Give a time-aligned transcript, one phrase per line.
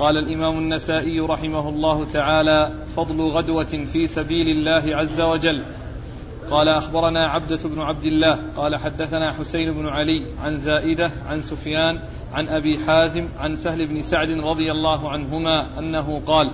[0.00, 5.62] قال الإمام النسائي رحمه الله تعالى فضل غدوة في سبيل الله عز وجل.
[6.50, 8.38] قال أخبرنا عبدة بن عبد الله.
[8.56, 11.98] قال حدثنا حسين بن علي عن زائدة عن سفيان
[12.32, 16.50] عن أبي حازم عن سهل بن سعد رضي الله عنهما أنه قال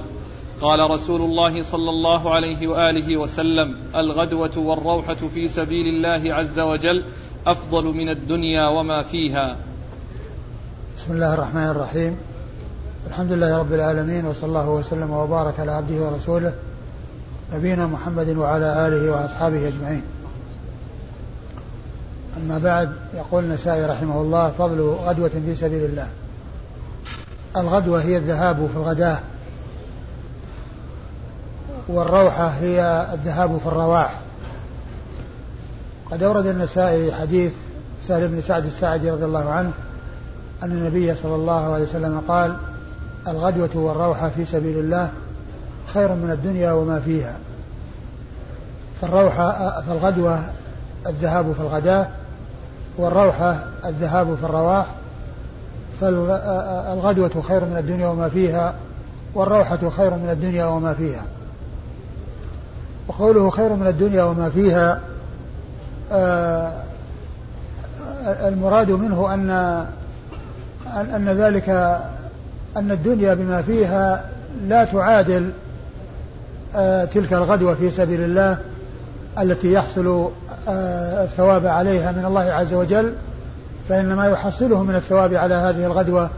[0.60, 7.04] قال رسول الله صلى الله عليه وآله وسلم الغدوة والروحة في سبيل الله عز وجل
[7.46, 9.56] أفضل من الدنيا وما فيها.
[10.96, 12.35] بسم الله الرحمن الرحيم.
[13.06, 16.54] الحمد لله رب العالمين وصلى الله وسلم وبارك على عبده ورسوله
[17.54, 20.02] نبينا محمد وعلى آله وأصحابه أجمعين.
[22.36, 26.08] أما بعد يقول النسائي رحمه الله فضل غدوة في سبيل الله.
[27.56, 29.18] الغدوة هي الذهاب في الغداة
[31.88, 34.20] والروحة هي الذهاب في الرواح.
[36.10, 37.52] قد أورد النسائي حديث
[38.02, 39.70] سهل بن سعد الساعدي رضي الله عنه
[40.62, 42.56] أن النبي صلى الله عليه وسلم قال
[43.28, 45.10] الغدوة والروحة في سبيل الله
[45.94, 47.36] خير من الدنيا وما فيها.
[49.00, 50.38] فالروحة فالغدوة
[51.06, 52.08] الذهاب في الغداة
[52.98, 54.86] والروحة الذهاب في الرواح.
[56.00, 58.74] فالغدوة خير من الدنيا وما فيها
[59.34, 61.22] والروحة خير من الدنيا وما فيها.
[63.08, 65.00] وقوله خير من الدنيا وما فيها
[66.12, 66.82] آه،
[68.26, 69.50] المراد منه أن
[70.96, 71.98] أن ذلك
[72.76, 74.24] أن الدنيا بما فيها
[74.68, 75.50] لا تعادل
[76.74, 78.58] آه، تلك الغدوة في سبيل الله
[79.38, 80.30] التي يحصل
[80.68, 83.12] آه، الثواب عليها من الله عز وجل
[83.88, 86.30] فإن ما يحصله من الثواب على هذه الغدوة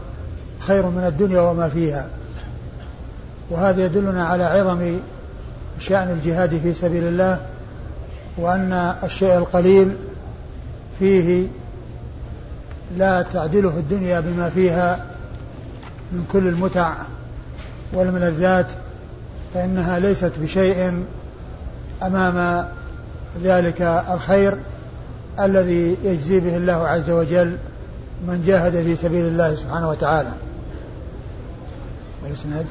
[0.59, 2.07] خير من الدنيا وما فيها.
[3.49, 4.99] وهذا يدلنا على عظم
[5.79, 7.39] شأن الجهاد في سبيل الله
[8.37, 9.95] وأن الشيء القليل
[10.99, 11.47] فيه
[12.97, 15.05] لا تعدله الدنيا بما فيها
[16.11, 16.93] من كل المتع
[17.93, 18.67] والملذات
[19.53, 21.03] فإنها ليست بشيء
[22.03, 22.67] أمام
[23.43, 24.57] ذلك الخير
[25.39, 27.57] الذي يجزي به الله عز وجل
[28.27, 30.31] من جاهد في سبيل الله سبحانه وتعالى.
[32.23, 32.65] والاسناد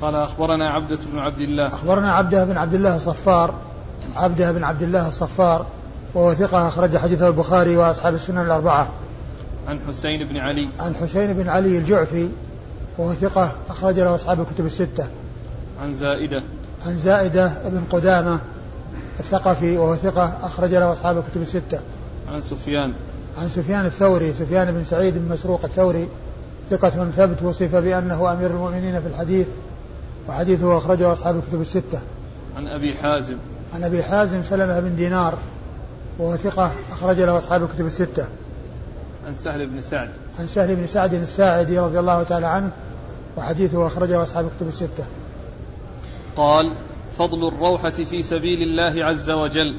[0.00, 1.66] قال أخبرنا عبدة بن عبد الله.
[1.66, 3.54] أخبرنا عبده بن عبد الله الصفار.
[4.16, 5.66] عبده بن عبد الله الصفار
[6.14, 8.88] وهو ثقة أخرج حديثه البخاري وأصحاب السنن الأربعة.
[9.68, 10.70] عن حسين بن علي.
[10.78, 12.28] عن حسين بن علي الجعفي
[12.98, 15.08] وهو ثقة أخرج له أصحاب الكتب الستة.
[15.80, 16.42] عن زائدة.
[16.86, 18.40] عن زائدة بن قدامة
[19.20, 21.80] الثقفي وهو ثقة أخرج له أصحاب الكتب الستة.
[22.28, 22.92] عن سفيان.
[23.38, 26.08] عن سفيان الثوري سفيان بن سعيد بن مسروق الثوري
[26.70, 29.46] ثقة ثبت وصف بأنه أمير المؤمنين في الحديث
[30.28, 32.00] وحديثه أخرجه أصحاب الكتب الستة.
[32.56, 33.36] عن أبي حازم.
[33.74, 35.38] عن أبي حازم سلمة بن دينار
[36.18, 38.26] وهو ثقة أخرج له أصحاب الكتب الستة.
[39.26, 40.08] عن سهل بن سعد.
[40.38, 42.70] عن سهل بن سعد الساعدي رضي الله تعالى عنه
[43.36, 45.04] وحديثه أخرجه أصحاب الكتب الستة.
[46.36, 46.70] قال
[47.18, 49.74] فضل الروحة في سبيل الله عز وجل.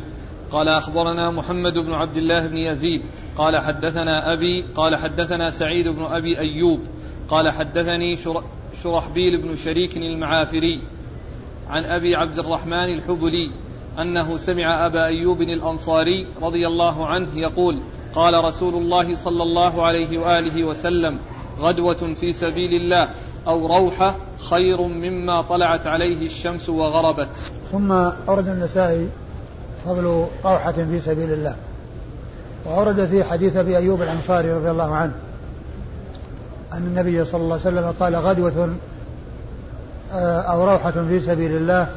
[0.51, 3.01] قال أخبرنا محمد بن عبد الله بن يزيد.
[3.37, 6.79] قال حدثنا أبي قال حدثنا سعيد بن أبي أيوب.
[7.29, 8.17] قال حدثني
[8.83, 10.81] شرحبيل بن شريك المعافري.
[11.69, 13.51] عن أبي عبد الرحمن الحبلي
[13.99, 17.79] أنه سمع أبا أيوب الأنصاري رضي الله عنه يقول
[18.15, 21.19] قال رسول الله صلى الله عليه وآله وسلم
[21.59, 23.09] غدوة في سبيل الله
[23.47, 24.15] أو روحة
[24.49, 27.29] خير مما طلعت عليه الشمس وغربت.
[27.71, 27.91] ثم
[28.29, 29.09] أورد النسائي
[29.85, 31.55] فضل روحة في سبيل الله.
[32.65, 35.13] وأورد في حديث أبي أيوب الأنصاري رضي الله عنه
[36.73, 38.75] أن النبي صلى الله عليه وسلم قال غدوة
[40.13, 41.87] آه، أو روحة في سبيل الله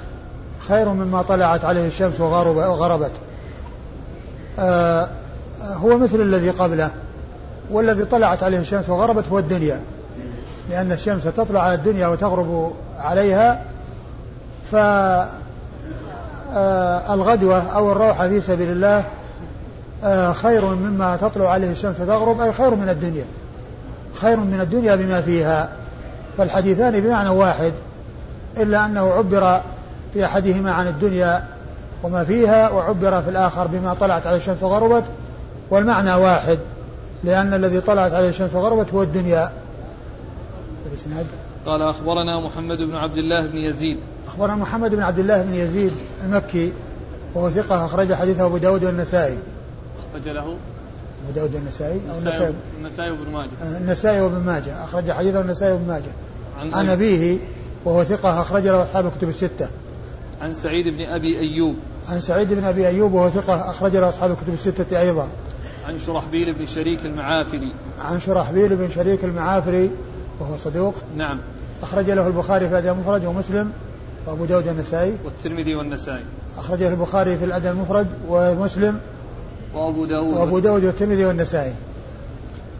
[0.68, 3.12] خير مما طلعت عليه الشمس وغربت.
[4.58, 5.08] آه،
[5.62, 6.90] هو مثل الذي قبله
[7.70, 9.80] والذي طلعت عليه الشمس وغربت هو الدنيا.
[10.70, 13.62] لأن الشمس تطلع على الدنيا وتغرب عليها
[14.70, 15.28] فالغدوة
[17.58, 19.04] آه، أو الروحة في سبيل الله
[20.04, 23.24] آه، خير مما تطلع عليه الشمس وتغرب أي خير من الدنيا.
[24.14, 25.68] خير من الدنيا بما فيها.
[26.38, 27.72] فالحديثان بمعنى واحد
[28.56, 29.60] إلا أنه عبر
[30.12, 31.44] في أحدهما عن الدنيا
[32.02, 35.04] وما فيها وعبر في الآخر بما طلعت عليه الشمس وغربت.
[35.70, 36.58] والمعنى واحد
[37.24, 39.52] لأن الذي طلعت عليه الشمس وغربت هو الدنيا.
[40.90, 41.26] الإسناد
[41.66, 43.98] قال أخبرنا محمد بن عبد الله بن يزيد.
[44.26, 45.92] أخبرنا محمد بن عبد الله بن يزيد
[46.24, 46.72] المكي
[47.34, 49.38] وهو ثقة أخرج حديثه أبو داود والنسائي.
[50.10, 50.42] أخرج له.
[51.24, 53.50] أبو داود والنسائي أو النسائي النسائي؟ وابن ماجه.
[53.62, 54.84] آه، النسائي وابن ماجه.
[54.84, 56.12] أخرج حديثه النسائي وابن ماجه.
[56.58, 57.38] عن, عن أبيه
[57.84, 59.68] وهو ثقة أخرج له أصحاب الكتب الستة.
[60.40, 61.76] عن سعيد بن أبي أيوب.
[62.08, 65.28] عن سعيد بن أبي أيوب وهو ثقة أخرج له أصحاب الكتب الستة أيضا.
[65.88, 67.72] عن شرحبيل بن شريك المعافري.
[68.00, 69.90] عن شرحبيل بن شريك المعافري
[70.40, 70.94] وهو صدوق.
[71.16, 71.38] نعم.
[71.82, 73.72] أخرج له البخاري في الأدب المفرد ومسلم
[74.26, 76.24] وأبو داود النسائي والترمذي والنسائي.
[76.58, 79.00] أخرجه البخاري في الأدب المفرد ومسلم
[79.74, 81.74] وأبو داود وأبو داود والترمذي والنسائي.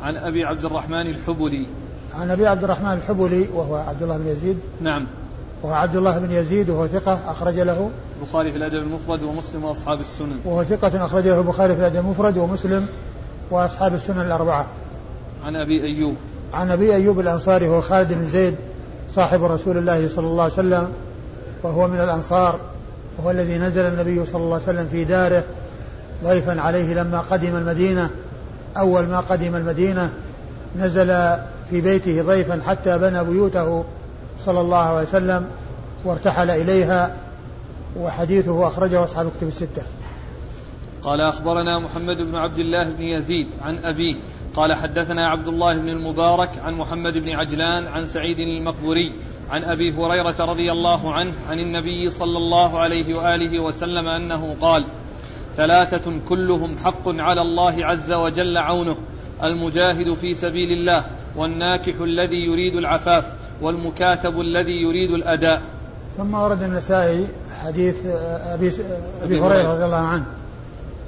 [0.02, 1.66] عن أبي عبد الرحمن الحبلي.
[2.14, 4.58] عن أبي عبد الرحمن الحبلي وهو عبد الله بن يزيد.
[4.80, 5.06] نعم.
[5.62, 7.90] وهو عبد الله بن يزيد وهو ثقة أخرج له.
[8.18, 10.40] البخاري في الأدب المفرد ومسلم وأصحاب السنن.
[10.44, 12.86] وهو ثقة أخرج له البخاري في الأدب المفرد ومسلم
[13.50, 14.66] وأصحاب السنن الأربعة.
[15.44, 16.14] عن أبي أيوب.
[16.52, 18.54] عن أبي أيوب الأنصاري هو خالد بن زيد
[19.10, 20.88] صاحب رسول الله صلى الله عليه وسلم
[21.62, 22.60] وهو من الأنصار
[23.18, 25.44] وهو الذي نزل النبي صلى الله عليه وسلم في داره
[26.24, 28.10] ضيفا عليه لما قدم المدينة
[28.76, 30.10] أول ما قدم المدينة
[30.78, 31.06] نزل
[31.70, 33.84] في بيته ضيفا حتى بنى بيوته
[34.38, 35.46] صلى الله عليه وسلم
[36.04, 37.14] وارتحل إليها.
[37.96, 39.82] وحديثه أخرجه أصحاب الكتب الستة.
[41.02, 44.16] قال أخبرنا محمد بن عبد الله بن يزيد عن أبيه.
[44.54, 49.12] قال حدثنا عبد الله بن المبارك عن محمد بن عجلان عن سعيد المقبوري
[49.50, 54.84] عن أبي هريرة رضي الله عنه عن النبي صلى الله عليه وآله وسلم أنه قال
[55.56, 58.96] ثلاثة كلهم حق على الله عز وجل عونه
[59.42, 61.04] المجاهد في سبيل الله
[61.36, 63.24] والناكح الذي يريد العفاف
[63.62, 65.62] والمكاتب الذي يريد الأداء.
[66.16, 67.26] ثم ورد النسائي
[67.64, 67.96] حديث
[68.46, 68.72] أبي
[69.24, 69.72] أبي هريرة.
[69.72, 70.24] رضي الله عنه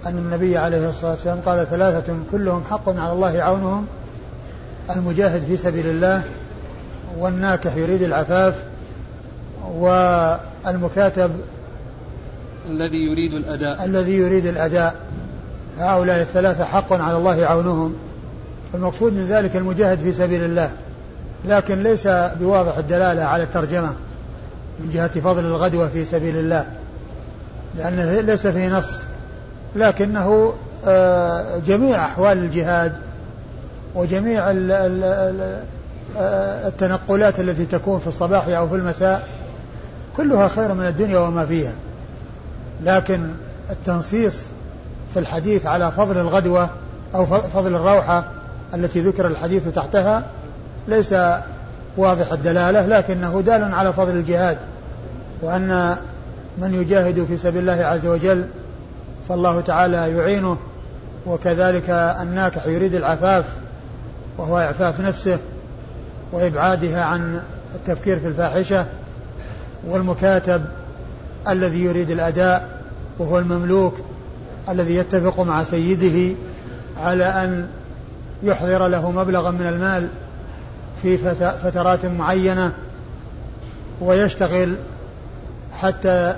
[0.06, 3.86] أن النبي عليه الصلاة والسلام قال ثلاثة كلهم حق على الله عونهم
[4.90, 6.22] المجاهد في سبيل الله
[7.18, 8.62] والناكح يريد العفاف
[9.74, 11.30] والمكاتب
[12.70, 13.84] الذي يريد الأداء.
[13.84, 14.94] الذي يريد الأداء.
[15.78, 17.94] هؤلاء الثلاثة حق على الله عونهم.
[18.74, 20.70] المقصود من ذلك المجاهد في سبيل الله
[21.44, 22.06] لكن ليس
[22.40, 23.92] بواضح الدلالة على الترجمة.
[24.80, 26.66] من جهة فضل الغدوة في سبيل الله
[27.78, 29.02] لأنه ليس فيه نص
[29.76, 30.54] لكنه
[30.86, 32.92] آه، جميع أحوال الجهاد
[33.94, 35.62] وجميع آه،
[36.68, 39.28] التنقلات التي تكون في الصباح أو في المساء
[40.16, 41.72] كلها خير من الدنيا وما فيها.
[42.84, 43.30] لكن
[43.70, 44.42] التنصيص
[45.14, 46.70] في الحديث على فضل الغدوة
[47.14, 48.24] أو فضل الروحة
[48.74, 50.24] التي ذكر الحديث تحتها
[50.88, 51.14] ليس
[51.96, 54.58] واضح الدلالة لكنه دال على فضل الجهاد.
[55.42, 55.96] وأن
[56.58, 58.46] من يجاهد في سبيل الله عز وجل
[59.28, 60.56] فالله تعالى يعينه
[61.26, 61.90] وكذلك
[62.20, 63.44] الناكح يريد العفاف
[64.38, 65.38] وهو إعفاف نفسه
[66.32, 67.40] وإبعادها عن
[67.74, 68.86] التفكير في الفاحشة
[69.86, 70.64] والمكاتب
[71.48, 72.80] الذي يريد الأداء
[73.18, 73.94] وهو المملوك
[74.68, 76.36] الذي يتفق مع سيده
[77.02, 77.68] على أن
[78.42, 80.08] يحضر له مبلغا من المال
[81.02, 81.18] في
[81.62, 82.72] فترات معينة
[84.00, 84.76] ويشتغل
[85.82, 86.34] حتى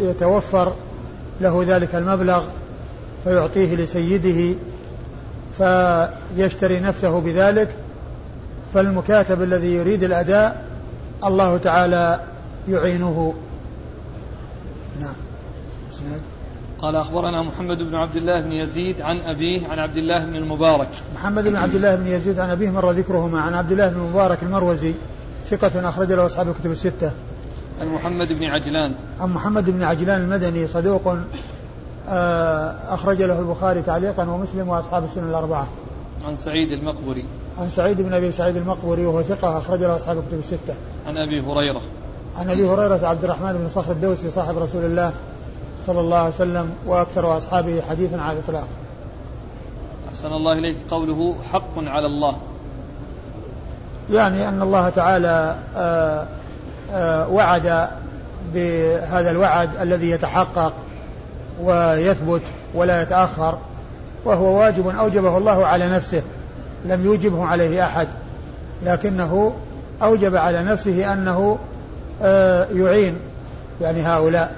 [0.00, 0.72] يتوفر
[1.40, 2.44] له ذلك المبلغ
[3.24, 4.54] فيعطيه لسيده
[5.58, 7.68] فيشتري نفسه بذلك
[8.74, 10.64] فالمكاتب الذي يريد الأداء
[11.24, 12.20] الله تعالى
[12.68, 13.34] يعينه.
[15.00, 15.14] نعم.
[16.82, 20.88] قال أخبرنا محمد بن عبد الله بن يزيد عن أبيه عن عبد الله بن المبارك.
[21.14, 24.38] محمد بن عبد الله بن يزيد عن أبيه مر ذكرهما عن عبد الله بن المبارك
[24.42, 24.94] المروزي.
[25.50, 27.12] ثقة أخرج له أصحاب الكتب الستة.
[27.80, 28.94] عن محمد بن عجلان.
[29.20, 31.16] عن محمد بن عجلان المدني صدوق
[32.08, 35.68] آه، أخرج له البخاري تعليقا ومسلم وأصحاب السنن الأربعة.
[36.26, 37.24] عن سعيد المقبري.
[37.58, 40.76] عن سعيد بن أبي سعيد المقبري وهو ثقة أخرج له أصحاب الكتب الستة.
[41.06, 41.80] عن أبي هريرة.
[42.36, 45.12] عن أبي هريرة عبد الرحمن بن صخر الدوسي صاحب رسول الله
[45.86, 48.68] صلى الله عليه وسلم وأكثر أصحابه حديثا على الإطلاق.
[50.08, 50.76] أحسن الله إليك.
[50.90, 52.36] قوله حق على الله.
[54.12, 56.26] يعني أن الله تعالى آآ
[56.92, 57.88] آآ وعد
[58.54, 60.72] بهذا الوعد الذي يتحقق
[61.60, 62.42] ويثبت
[62.74, 63.58] ولا يتأخر
[64.24, 66.22] وهو واجب أوجبه الله على نفسه
[66.84, 68.08] لم يوجبه عليه أحد
[68.82, 69.54] لكنه
[70.02, 71.58] أوجب على نفسه أنه
[72.74, 73.18] يعين
[73.80, 74.54] يعني هؤلاء.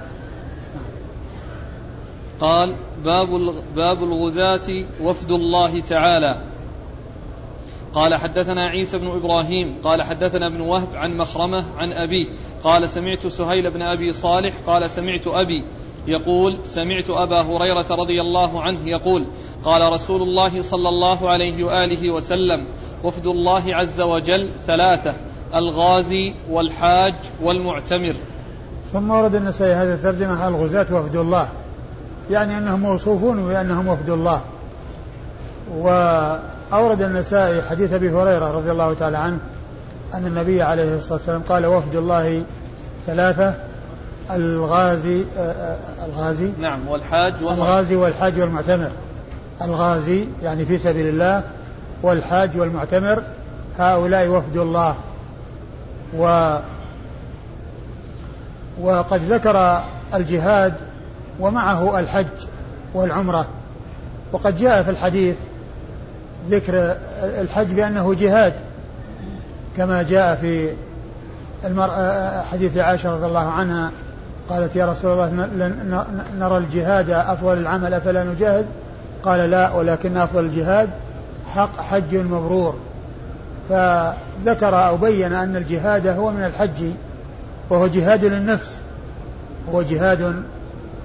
[2.41, 3.27] قال باب
[3.75, 6.39] باب الغزاة وفد الله تعالى.
[7.93, 12.27] قال حدثنا عيسى بن إبراهيم قال حدثنا ابن وهب عن مخرمة عن أبيه
[12.63, 15.65] قال سمعت سهيل بن أبي صالح قال سمعت أبي
[16.07, 19.25] يقول سمعت أبا هريرة رضي الله عنه يقول
[19.63, 22.65] قال رسول الله صلى الله عليه وآله وسلم
[23.03, 25.13] وفد الله عز وجل ثلاثة
[25.55, 28.15] الغازي والحاج والمعتمر.
[28.93, 31.49] ثم ورد النسائي هذه الترجمة الغزاة وفد الله؟
[32.29, 34.41] يعني أنهم موصوفون بأنهم وفد الله.
[36.71, 39.37] وأورد النسائي حديث أبي هريرة رضي الله تعالى عنه
[40.13, 42.43] أن النبي عليه الصلاة والسلام قال وفد الله
[43.07, 43.55] ثلاثة
[44.31, 48.91] الغازي آه، آه، الغازي نعم والحاج الغازي والحاج والمعتمر.
[49.61, 51.43] الغازي يعني في سبيل الله
[52.01, 53.23] والحاج والمعتمر
[53.77, 54.95] هؤلاء وفد الله.
[56.17, 56.55] و
[58.81, 59.81] وقد ذكر
[60.13, 60.73] الجهاد
[61.39, 62.47] ومعه الحج
[62.93, 63.47] والعمرة.
[64.31, 65.35] وقد جاء في الحديث
[66.49, 68.53] ذكر الحج بأنه جهاد
[69.77, 70.69] كما جاء في
[71.65, 73.91] المرأة حديث عائشة رضي الله عنها
[74.49, 75.49] قالت يا رسول الله
[76.39, 78.65] نرى الجهاد أفضل العمل أفلا نجاهد؟
[79.23, 80.89] قال لا ولكن أفضل الجهاد
[81.47, 82.75] حق حج مبرور.
[83.69, 86.83] فذكر أو بين أن الجهاد هو من الحج
[87.69, 88.79] وهو جهاد للنفس
[89.73, 90.43] هو جهاد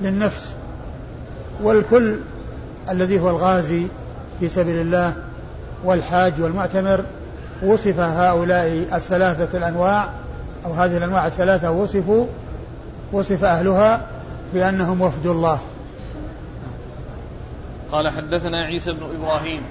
[0.02, 0.52] للنفس.
[1.62, 2.16] والكل
[2.90, 3.86] الذي هو الغازي
[4.40, 5.14] في سبيل الله
[5.84, 7.04] والحاج والمعتمر
[7.62, 10.08] وصف هؤلاء الثلاثة الأنواع
[10.66, 12.26] أو هذه الأنواع الثلاثة وصفوا
[13.12, 14.06] وصف أهلها
[14.54, 15.58] بأنهم وفد الله.
[17.92, 19.62] قال حدثنا عيسى بن إبراهيم.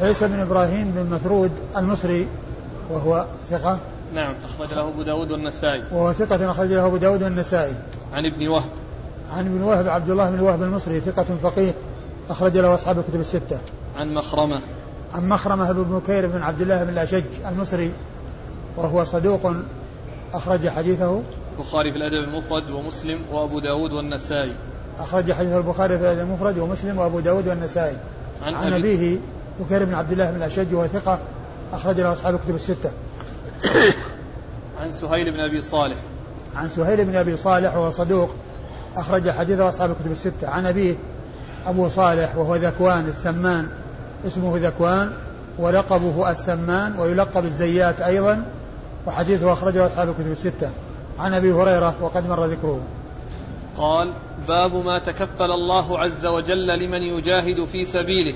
[0.00, 2.26] عيسى بن إبراهيم بن مثرود المصري
[2.90, 3.78] وهو ثقة.
[4.14, 5.84] نعم أخرج له أبو داود والنسائي.
[5.92, 7.74] وهو ثقة أخرج له أبو داود والنسائي.
[8.12, 8.70] عن ابن وهب.
[9.32, 11.72] عن ابن وهب عبد الله بن وهب المصري ثقة فقيه
[12.30, 13.58] أخرج له أصحاب الكتب الستة.
[13.96, 14.62] عن مخرمة.
[15.14, 17.92] عن مخرمة بن بكير بن عبد الله بن الأشج المصري
[18.76, 19.52] وهو صدوق
[20.32, 21.22] أخرج حديثه.
[21.58, 24.52] البخاري في الأدب المفرد ومسلم وأبو داود والنسائي.
[24.98, 27.96] أخرج حديث البخاري في الأدب المفرد ومسلم وأبو داود والنسائي.
[28.42, 29.18] عن, عن أبيه
[29.60, 31.18] بكير بن عبد الله بن الأشج وهو ثقة
[31.72, 32.90] أخرج له أصحاب الكتب الستة.
[34.80, 36.02] عن سهيل بن أبي صالح.
[36.56, 38.30] عن سهيل بن أبي صالح وهو صدوق
[38.96, 40.48] أخرج حديثه أصحاب الكتب الستة.
[40.48, 40.94] عن أبيه
[41.66, 43.68] أبو صالح وهو ذكوان السمان.
[44.26, 45.12] اسمه ذكوان
[45.58, 48.44] ولقبه السمان ويلقب الزيات أيضا
[49.06, 50.70] وحديثه أخرجه أصحاب الكتب الستة.
[51.18, 52.80] عن أبي هريرة وقد مر ذكره.
[53.76, 54.12] قال
[54.48, 58.34] باب ما تكفل الله عز وجل لمن يجاهد في سبيله.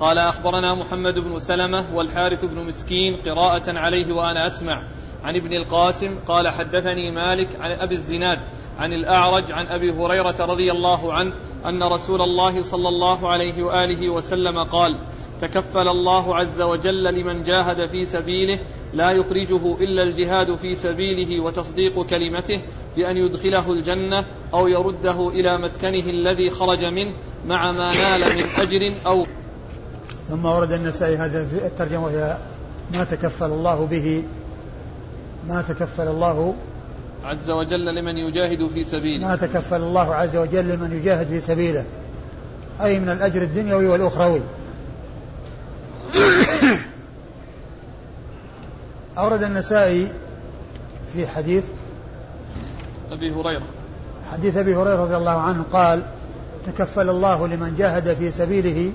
[0.00, 4.82] قال أخبرنا محمد بن سلمة والحارث بن مسكين قراءة عليه وأنا أسمع.
[5.24, 8.38] عن ابن القاسم قال حدثني مالك عن أبي الزناد
[8.78, 11.32] عن الأعرج عن أبي هريرة رضي الله عنه
[11.66, 14.98] أن رسول الله صلى الله عليه وآله وسلم قال
[15.40, 18.58] تكفل الله عز وجل لمن جاهد في سبيله
[18.94, 22.62] لا يخرجه إلا الجهاد في سبيله وتصديق كلمته
[22.96, 27.12] بأن يدخله الجنة أو يرده إلى مسكنه الذي خرج منه
[27.46, 29.26] مع ما نال من أجر أو
[30.28, 32.38] ثم ورد النسائي هذا الترجمة وهي
[32.92, 34.22] ما تكفل الله به
[35.48, 36.54] ما تكفل الله
[37.24, 39.28] عز وجل لمن يجاهد في سبيله.
[39.28, 41.84] ما تكفل الله عز وجل لمن يجاهد في سبيله.
[42.80, 44.40] أي من الأجر الدنيوي والأخروي.
[49.18, 50.08] أورد النسائي
[51.12, 51.64] في حديث
[53.10, 53.66] أبي هريرة.
[54.30, 56.02] حديث أبي هريرة رضي الله عنه قال
[56.66, 58.92] تكفل الله لمن جاهد في سبيله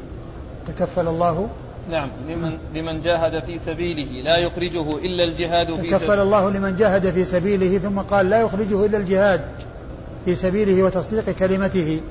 [0.68, 1.50] تكفل الله
[1.90, 7.10] نعم لمن لمن جاهد في سبيله لا يخرجه إلا الجهاد في تكفل الله لمن جاهد
[7.10, 9.42] في سبيله ثم قال لا يخرجه إلا الجهاد
[10.26, 12.02] في سبيله وتصديق كلمته.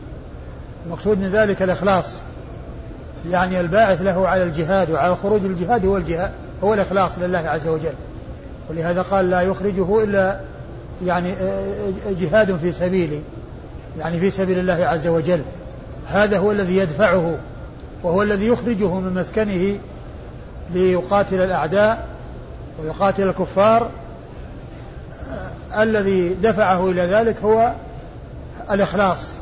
[0.86, 2.18] المقصود من ذلك الإخلاص.
[3.30, 6.30] يعني الباعث له على الجهاد وعلى خروج الجهاد هو الجهاد
[6.64, 7.94] هو الإخلاص لله عز وجل.
[8.70, 10.40] ولهذا قال لا يخرجه إلا
[11.06, 13.22] يعني آه، آه، جهاد في سبيله
[13.98, 15.40] يعني في سبيل الله عز وجل.
[16.08, 17.38] هذا هو الذي يدفعه.
[18.02, 19.78] وهو الذي يخرجه من مسكنه
[20.74, 22.06] ليقاتل الأعداء
[22.82, 23.90] ويقاتل الكفار.
[25.78, 27.72] الذي دفعه إلى ذلك هو
[28.70, 29.34] الإخلاص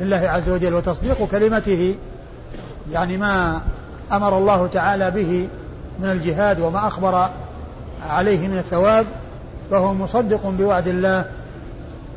[0.00, 1.94] لله عز وجل وتصديق كلمته
[2.92, 3.60] يعني ما
[4.12, 5.48] أمر الله تعالى به
[6.00, 7.30] من الجهاد وما أخبر
[8.02, 9.06] عليه من الثواب
[9.70, 11.24] فهو مصدق بوعد الله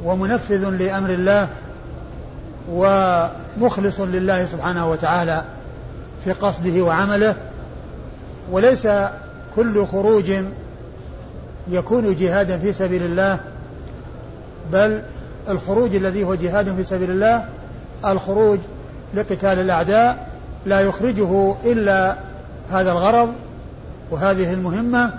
[0.03, 1.47] ومنفذ لأمر الله
[2.71, 5.43] ومخلص لله سبحانه وتعالى.
[6.23, 7.35] في قصده وعمله
[8.51, 8.87] وليس
[9.55, 10.31] كل خروج
[11.67, 13.39] يكون جهادا في سبيل الله
[14.71, 15.03] بل
[15.49, 17.45] الخروج الذي هو جهاد في سبيل الله
[18.05, 18.59] الخروج
[19.13, 20.29] لقتال الأعداء
[20.65, 22.15] لا يخرجه إلا
[22.71, 23.33] هذا الغرض
[24.11, 25.11] وهذه المهمة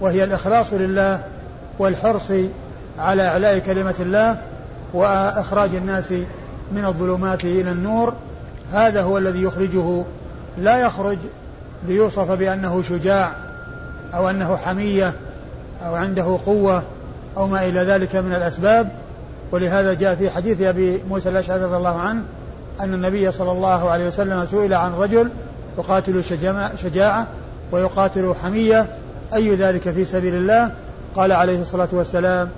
[0.00, 1.20] وهي الإخلاص لله
[1.78, 2.32] والحرص
[2.98, 4.38] على إعلاء كلمة الله
[4.94, 6.12] وإخراج الناس
[6.72, 8.14] من الظلمات إلى النور
[8.72, 10.04] هذا هو الذي يخرجه
[10.58, 11.18] لا يخرج
[11.88, 13.32] ليوصف بأنه شجاع
[14.14, 15.12] أو أنه حمية
[15.86, 16.82] أو عنده قوة
[17.36, 18.88] أو ما إلى ذلك من الأسباب.
[19.52, 22.22] ولهذا جاء في حديث أبي موسى الأشعري رضي الله عنه
[22.80, 25.30] أن النبي صلى الله عليه وسلم سئل عن رجل
[25.78, 26.24] يقاتل
[26.76, 27.26] شجاعة
[27.72, 28.86] ويقاتل حمية.
[29.34, 30.70] أي ذلك في سبيل الله؟
[31.16, 32.48] قال عليه الصلاة والسلام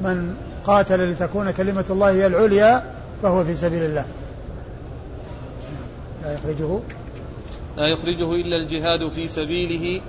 [0.00, 0.34] من
[0.66, 2.82] قاتل لتكون كلمة الله هي العليا
[3.22, 4.04] فهو في سبيل الله.
[6.24, 6.78] لا يخرجه.
[7.76, 10.02] لا يخرجه إلا الجهاد في سبيله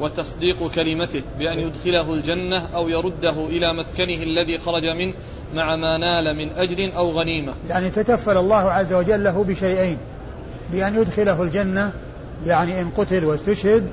[0.00, 5.14] وتصديق كلمته بأن يدخله الجنة أو يرده إلى مسكنه الذي خرج منه
[5.54, 7.54] مع ما نال من أجر أو غنيمة.
[7.68, 9.98] يعني تكفل الله عز وجل له بشيئين.
[10.72, 11.92] بأن يدخله الجنة
[12.46, 13.86] يعني إن قتل واستشهد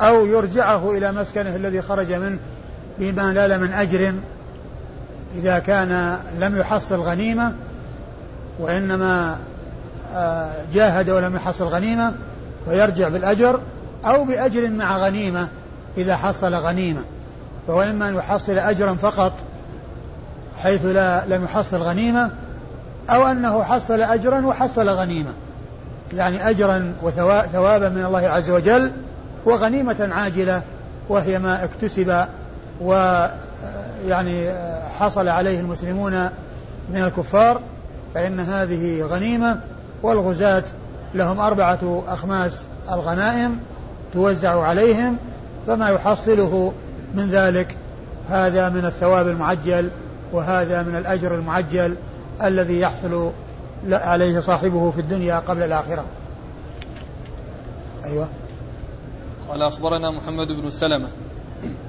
[0.00, 2.38] أو يرجعه إلى مسكنه الذي خرج منه
[2.98, 4.12] بما نال من أجر
[5.34, 7.54] إذا كان لم يحصل غنيمة
[8.58, 9.38] وإنما
[10.12, 12.14] آه، جاهد ولم يحصل غنيمة.
[12.66, 13.60] ويرجع بالأجر
[14.04, 15.48] أو بأجر مع غنيمة
[15.96, 17.00] إذا حصل غنيمة.
[17.68, 19.32] فهو إما أن يحصل أجرا فقط
[20.58, 22.30] حيث لا لم يحصل غنيمة
[23.10, 25.30] أو أنه حصل أجرا وحصل غنيمة.
[26.14, 28.92] يعني أجرا وثوابا من الله عز وجل
[29.44, 30.62] وغنيمة عاجلة
[31.08, 32.24] وهي ما اكتسب
[32.80, 34.52] ويعني
[34.98, 36.28] حصل عليه المسلمون
[36.90, 37.60] من الكفار
[38.14, 39.60] فإن هذه غنيمة
[40.02, 40.62] والغزاة
[41.14, 42.62] لهم أربعة أخماس
[42.92, 43.58] الغنائم
[44.12, 45.16] توزع عليهم
[45.66, 46.72] فما يحصله
[47.14, 47.76] من ذلك
[48.28, 49.90] هذا من الثواب المعجل
[50.32, 51.96] وهذا من الأجر المعجل
[52.42, 53.30] الذي يحصل
[53.90, 56.04] عليه صاحبه في الدنيا قبل الآخرة.
[58.04, 58.28] أيوة.
[59.48, 61.08] قال أخبرنا محمد بن سلمة.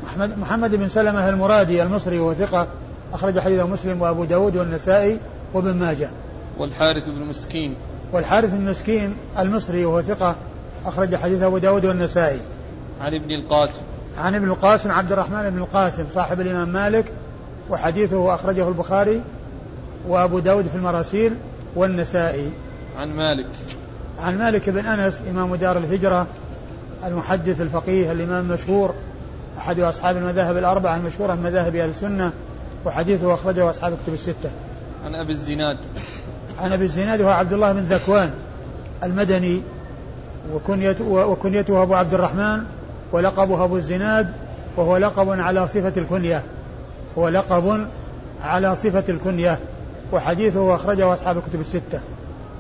[0.04, 2.68] محمد, محمد بن سلمة المرادي المصري وهو ثقة
[3.14, 5.20] أخرج حديثه مسلم وأبو داود والنسائي
[5.54, 6.10] وابن ماجه.
[6.58, 7.76] والحارث بن مسكين.
[8.14, 10.36] والحارث بن مسكين المصري وهو ثقة
[10.86, 12.40] أخرج حديث أبو داود والنسائي
[13.02, 13.82] عن ابن القاسم
[14.18, 17.06] عن ابن القاسم عبد الرحمن بن القاسم صاحب الإمام مالك
[17.70, 19.22] وحديثه أخرجه البخاري
[20.08, 21.36] وأبو داود في المراسيل
[21.76, 22.52] والنسائي
[22.98, 23.48] عن مالك
[24.20, 26.28] عن مالك بن أنس إمام دار الهجرة
[27.06, 28.96] المحدث الفقيه الإمام المشهور
[29.58, 32.32] أحد أصحاب المذاهب الأربعة المشهورة من مذاهب أهل السنة
[32.86, 34.52] وحديثه أخرجه أصحاب الكتب الستة.
[35.04, 35.78] عن أبي الزناد.
[36.62, 38.32] عن أبي الزناد هو عبد الله بن ذكوان
[39.04, 39.62] المدني
[40.54, 42.64] وكنيته, وكنيته أبو عبد الرحمن
[43.12, 44.34] ولقبه أبو الزناد
[44.78, 46.44] وهو لقب على صفة الكنية.
[47.18, 47.88] هو لقب
[48.44, 49.60] على صفة الكنية
[50.12, 52.02] وحديثه أخرجه أصحاب الكتب الستة.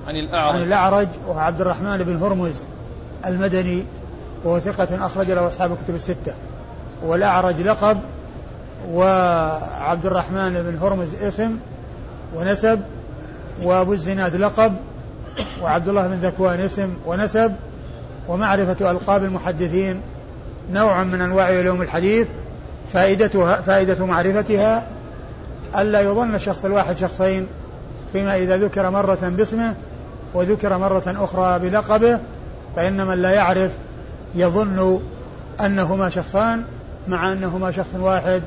[0.08, 0.56] عن الأعرج.
[0.56, 2.64] عن الأعرج وهو عبد الرحمن بن هرمز
[3.26, 3.84] المدني
[4.44, 6.34] وهو ثقة أخرج له أصحاب الكتب الستة.
[7.04, 7.98] والأعرج لقب
[8.92, 11.58] وعبد الرحمن بن هرمز اسم
[12.36, 12.82] ونسب
[13.64, 14.76] وأبو الزناد لقب
[15.62, 17.56] وعبد الله بن ذكوان اسم ونسب
[18.28, 20.02] ومعرفة ألقاب المحدثين
[20.72, 22.28] نوع من أنواع علوم الحديث
[22.94, 24.88] فائدتها فائدة معرفتها
[25.78, 27.48] ألا يظن الشخص الواحد شخصين
[28.14, 29.76] فيما إذا ذكر مرة باسمه
[30.34, 32.20] وذكر مرة أخرى بلقبه
[32.76, 33.72] فإن من لا يعرف
[34.36, 35.02] يظن
[35.66, 36.64] أنهما شخصان
[37.08, 38.42] مع أنهما شخص واحد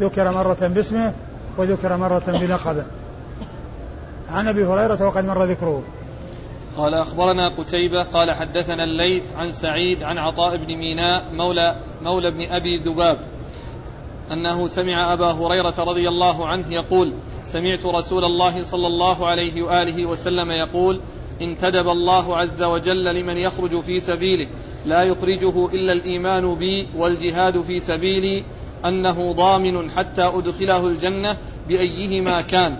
[0.00, 1.12] ذكر مرة باسمه
[1.56, 2.84] وذكر مرة بلقبه.
[4.28, 5.82] عن أبي هريرة وقد مر ذكره.
[6.76, 12.40] قال أخبرنا قتيبة قال حدثنا الليث عن سعيد عن عطاء بن ميناء مولى مولى ابن
[12.40, 13.18] أبي ذباب
[14.32, 20.08] أنه سمع أبا هريرة رضي الله عنه يقول سمعت رسول الله صلى الله عليه وآله
[20.08, 21.00] وسلم يقول
[21.40, 24.48] انتدب الله عز وجل لمن يخرج في سبيله
[24.86, 28.44] لا يخرجه إلا الإيمان بي والجهاد في سبيلي
[28.84, 31.36] أنه ضامن حتى أدخله الجنة
[31.68, 32.76] بأيهما كان.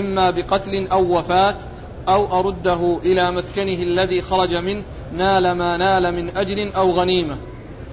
[0.00, 1.54] إما بقتل أو وفاة
[2.08, 7.36] أو أرده إلى مسكنه الذي خرج منه نال ما نال من أجر أو غنيمة.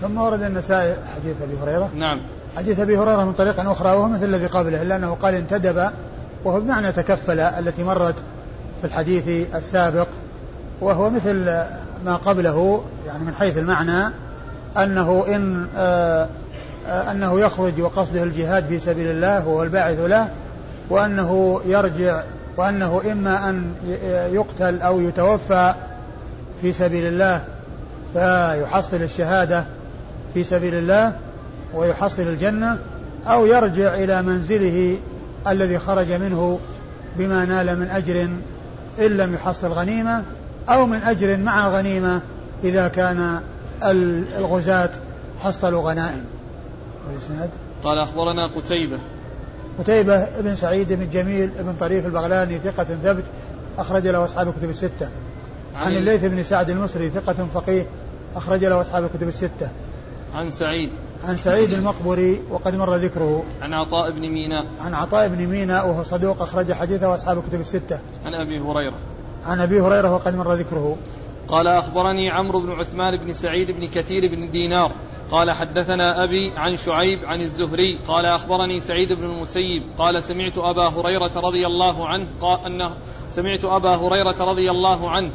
[0.02, 1.90] ثم ورد النسائي حديث أبي هريرة.
[1.96, 2.20] نعم.
[2.58, 5.90] حديث أبي هريرة من طريق أخرى وهو مثل الذي قبله إلا أنه قال انتدب
[6.44, 8.16] وهو بمعنى تكفل التي مرت
[8.82, 10.08] في الحديث السابق
[10.82, 11.46] وهو مثل
[12.06, 14.14] ما قبله يعني من حيث المعنى
[14.78, 16.30] أنه إن آه
[16.88, 20.30] آه أنه يخرج وقصده الجهاد في سبيل الله وهو الباعث له
[20.92, 22.24] وأنه يرجع
[22.58, 23.74] وأنه إما أن
[24.34, 25.74] يقتل أو يتوفى
[26.62, 27.44] في سبيل الله
[28.14, 29.66] فيحصل الشهادة
[30.34, 31.14] في سبيل الله
[31.74, 32.78] ويحصل الجنة
[33.28, 34.98] أو يرجع إلى منزله
[35.48, 36.60] الذي خرج منه
[37.18, 38.22] بما نال من أجر
[39.00, 40.24] إن لم يحصل غنيمة
[40.70, 42.22] أو من أجر مع غنيمة
[42.64, 43.42] إذا كان
[44.38, 44.90] الغزاة
[45.40, 46.26] حصلوا غنائم.
[47.08, 47.50] والإسناد
[47.84, 49.00] قال أخبرنا قتيبة
[49.82, 53.24] قتيبة بن سعيد بن جميل بن طريف البغلاني ثقة ثبت
[53.78, 55.10] أخرج له أصحاب الكتب الستة.
[55.76, 57.86] عن الليث بن سعد المصري ثقة فقيه
[58.36, 59.70] أخرج له أصحاب الكتب الستة.
[60.34, 60.90] عن سعيد.
[61.24, 63.44] عن سعيد المقبري وقد مر ذكره.
[63.62, 68.00] عن عطاء بن ميناء عن عطاء بن ميناء وهو صدوق أخرج حديثه أصحاب الكتب الستة.
[68.26, 68.98] عن أبي هريرة.
[69.46, 70.98] عن أبي هريرة وقد مر ذكره.
[71.48, 74.92] قال أخبرني عمرو بن عثمان بن سعيد بن كثير بن دينار.
[75.32, 80.88] قال حدثنا أبي عن شعيب عن الزهري قال أخبرني سعيد بن المسيب قال سمعت أبا
[80.88, 82.96] هريرة رضي الله عنه قال أنه
[83.30, 85.32] سمعت أبا هريرة رضي الله عنه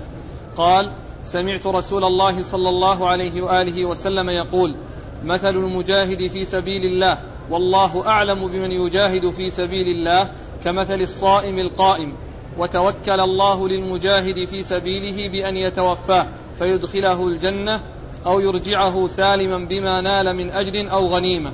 [0.56, 4.76] قال سمعت رسول الله صلى الله عليه وآله وسلم يقول
[5.24, 7.18] مثل المجاهد في سبيل الله
[7.50, 10.30] والله أعلم بمن يجاهد في سبيل الله
[10.64, 12.12] كمثل الصائم القائم
[12.58, 16.26] وتوكل الله للمجاهد في سبيله بأن يتوفاه
[16.58, 17.95] فيدخله الجنة
[18.26, 21.52] أو يرجعه سالما بما نال من أجر أو غنيمة.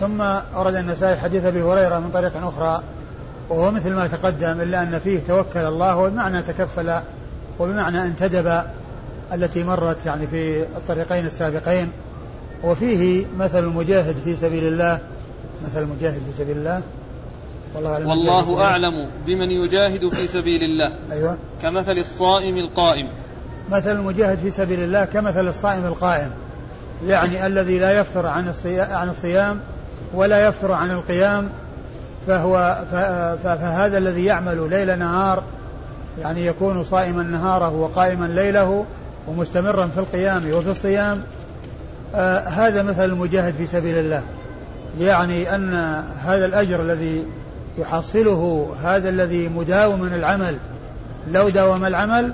[0.00, 2.82] ثم أورد النسائي حديث أبي هريرة من طريق أخرى
[3.48, 7.00] وهو مثل ما تقدم إلا أن فيه توكل الله وبمعنى تكفل
[7.58, 8.62] وبمعنى انتدب
[9.32, 11.92] التي مرت يعني في الطريقين السابقين.
[12.64, 14.98] وفيه مثل المجاهد في سبيل الله
[15.64, 16.82] مثل المجاهد في سبيل الله.
[17.74, 21.38] والله أعلم, والله أعلم بمن يجاهد في سبيل الله أيوة.
[21.62, 23.08] كمثل الصائم القائم.
[23.70, 26.30] مثل المجاهد في سبيل الله كمثل الصائم القائم.
[27.06, 29.60] يعني الذي لا يفتر عن عن الصيام
[30.14, 31.48] ولا يفتر عن القيام
[32.26, 32.84] فهو
[33.44, 35.42] فهذا الذي يعمل ليل نهار
[36.20, 38.84] يعني يكون صائما نهاره وقائما ليله
[39.28, 41.22] ومستمرا في القيام وفي الصيام
[42.14, 44.22] آه هذا مثل المجاهد في سبيل الله.
[45.00, 45.74] يعني أن
[46.24, 47.26] هذا الأجر الذي
[47.78, 50.56] يحصله هذا الذي مداوم العمل
[51.28, 52.32] لو داوم العمل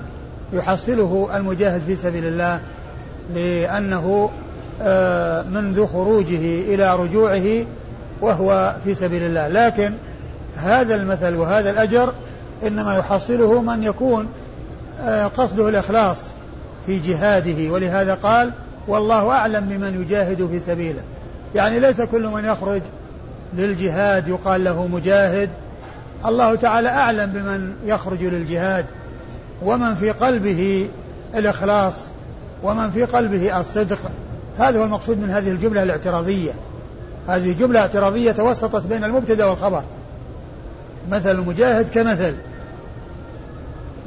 [0.53, 2.59] يحصله المجاهد في سبيل الله
[3.35, 4.29] لأنه
[4.81, 7.65] آه منذ خروجه إلى رجوعه
[8.21, 9.47] وهو في سبيل الله.
[9.47, 9.93] لكن
[10.55, 12.13] هذا المثل وهذا الأجر
[12.67, 14.27] إنما يحصله من يكون
[15.01, 16.29] آه قصده الإخلاص
[16.85, 17.71] في جهاده.
[17.71, 18.51] ولهذا قال
[18.87, 21.01] والله أعلم بمن يجاهد في سبيله.
[21.55, 22.81] يعني ليس كل من يخرج
[23.53, 25.49] للجهاد يقال له مجاهد.
[26.25, 28.85] الله تعالى أعلم بمن يخرج للجهاد.
[29.61, 30.89] ومن في قلبه
[31.35, 32.05] الإخلاص
[32.63, 33.99] ومن في قلبه الصدق.
[34.59, 36.51] هذا هو المقصود من هذه الجملة الاعتراضية.
[37.27, 39.83] هذه جملة اعتراضية توسطت بين المبتدأ والخبر.
[41.11, 42.35] مثل المجاهد كمثل.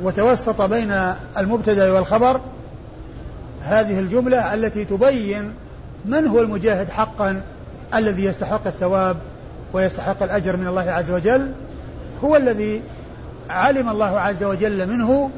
[0.03, 0.93] وتوسط بين
[1.39, 2.41] المبتدأ والخبر
[3.63, 5.55] هذه الجملة التي تبين
[6.05, 7.43] من هو المجاهد حقا
[7.95, 9.17] الذي يستحق الثواب
[9.73, 11.53] ويستحق الأجر من الله عز وجل
[12.25, 12.83] هو الذي
[13.51, 15.31] علم الله عز وجل منه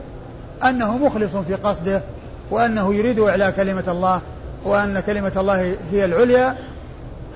[0.64, 2.02] أنه مخلص في قصده
[2.50, 4.20] وأنه يريد إعلاء كلمة الله
[4.64, 6.56] وأن كلمة الله هي العليا.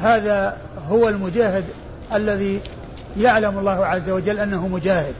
[0.00, 0.56] هذا
[0.88, 1.64] هو المجاهد
[2.14, 2.60] الذي
[3.20, 5.14] يعلم الله عز وجل أنه مجاهد.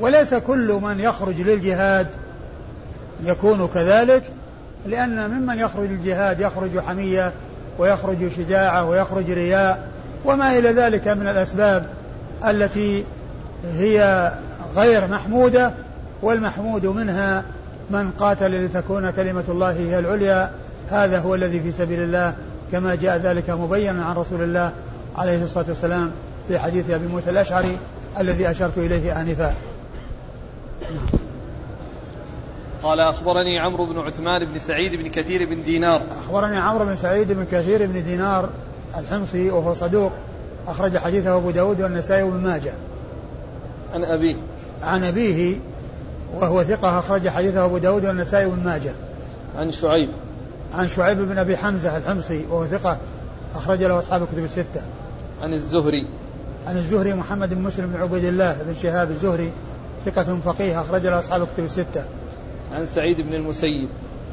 [0.00, 2.06] وليس كل من يخرج للجهاد
[3.24, 4.22] يكون كذلك
[4.86, 7.32] لأن ممن يخرج للجهاد يخرج حمية
[7.78, 9.88] ويخرج شجاعة ويخرج رياء
[10.24, 11.86] وما إلى ذلك من الأسباب
[12.44, 13.04] التي
[13.64, 14.32] هي
[14.76, 15.72] غير محمودة
[16.22, 17.44] والمحمود منها
[17.90, 20.50] من قاتل لتكون كلمة الله هي العليا.
[20.90, 22.34] هذا هو الذي في سبيل الله
[22.72, 24.72] كما جاء ذلك مبينا عن رسول الله
[25.16, 26.10] عليه الصلاة والسلام
[26.48, 27.78] في حديث أبي موسى الأشعري
[28.20, 29.54] الذي أشرت إليه آنفا.
[32.82, 36.02] قال أخبرني عمرو بن عثمان بن سعيد بن كثير بن دينار.
[36.10, 38.48] أخبرني عمرو بن سعيد بن كثير بن دينار
[38.98, 40.12] الحمصي وهو صدوق
[40.68, 42.72] أخرج حديثه أبو داود والنسائي وابن ماجه.
[43.92, 44.36] عن أبيه.
[44.82, 45.56] عن أبيه
[46.34, 48.92] وهو ثقة أخرج حديثه أبو داود والنسائي وابن ماجه.
[49.56, 50.08] عن شعيب.
[50.74, 52.98] عن شعيب بن أبي حمزة الحمصي وهو ثقة
[53.54, 54.82] أخرج له أصحاب الكتب الستة.
[55.42, 56.06] عن الزهري.
[56.66, 59.52] عن الزهري محمد بن مسلم بن عبيد الله بن شهاب الزهري
[60.04, 62.04] ثقة فقيه أخرج له أصحاب الكتب الستة.
[62.72, 63.88] عن سعيد بن المسيب.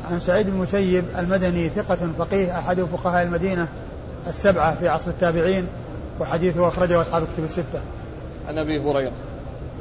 [0.06, 3.68] عن سعيد بن المسيب المدني ثقة فقيه أحد فقهاء المدينة
[4.28, 5.68] السبعة في عصر التابعين
[6.20, 7.82] وحديثه أخرجه أصحاب الكتب الستة.
[8.48, 9.29] عن أبي هريرة.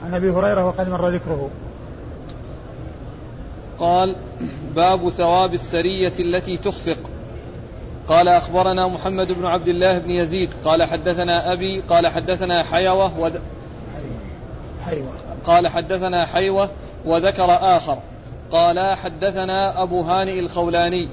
[0.02, 1.50] عن أبي هريرة وقد مر ذكره.
[3.78, 4.16] قال
[4.74, 6.98] باب ثواب السرية التي تخفق.
[8.08, 10.50] قال أخبرنا محمد بن عبد الله بن يزيد.
[10.64, 13.40] قال حدثنا أبي قال حدثنا حيوة ود...
[14.80, 15.12] حيوة.
[15.44, 16.70] قال حدثنا حيوة
[17.06, 17.98] وذكر آخر.
[18.52, 21.08] قال حدثنا أبو هانئ الخولاني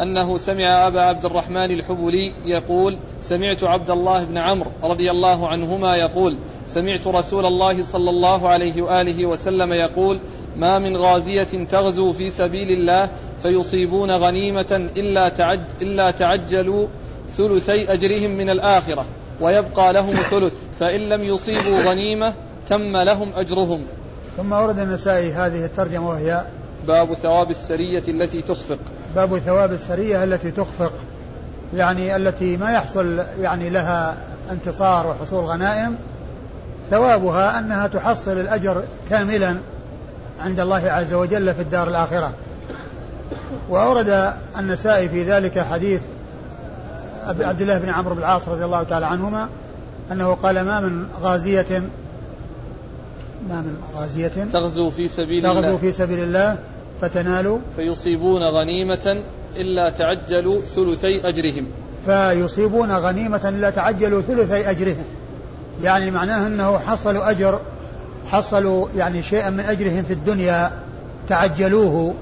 [0.00, 5.96] أنه سمع أبا عبد الرحمن الحبلي يقول سمعت عبد الله بن عمرو رضي الله عنهما
[5.96, 6.38] يقول
[6.74, 10.20] سمعت رسول الله صلى الله عليه وآله وسلم يقول
[10.56, 13.08] ما من غازية تغزو في سبيل الله
[13.42, 16.86] فيصيبون غنيمة إلا, تعج إلا تعجلوا
[17.36, 19.04] ثلثي أجرهم من الآخرة
[19.40, 22.34] ويبقى لهم ثلث فإن لم يصيبوا غنيمة
[22.68, 23.86] تم لهم أجرهم.
[24.36, 26.44] ثم ورد النسائي هذه الترجمة وهي
[26.86, 28.78] باب ثواب السرية التي تخفق.
[29.14, 30.92] باب ثواب السرية التي تخفق
[31.74, 34.18] يعني التي ما يحصل يعني لها
[34.50, 35.96] انتصار وحصول غنائم
[36.90, 39.56] ثوابها أنها تحصل الأجر كاملا
[40.40, 42.32] عند الله عز وجل في الدار الآخرة.
[43.68, 46.00] وأورد النسائي في ذلك حديث
[47.26, 49.48] عبد الله بن عمرو بن العاص رضي الله تعالى عنهما
[50.12, 51.82] أنه قال ما من غازية
[53.48, 55.76] ما من غازية تغزو في سبيل تغزو الله.
[55.76, 56.56] في سبيل الله
[57.00, 59.22] فتنال فيصيبون غنيمة
[59.56, 61.66] إلا تعجلوا ثلثي أجرهم.
[62.06, 65.04] فيصيبون غنيمة إلا تعجلوا ثلثي أجرهم.
[65.82, 67.60] يعني معناه أنه حصلوا أجر
[68.26, 70.70] حصلوا يعني شيئا من أجرهم في الدنيا
[71.28, 72.14] تعجلوه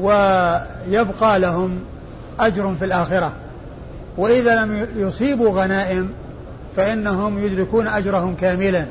[0.00, 1.80] ويبقى لهم
[2.40, 3.32] أجر في الآخرة.
[4.16, 6.10] وإذا لم يصيبوا غنائم
[6.76, 8.86] فإنهم يدركون أجرهم كاملا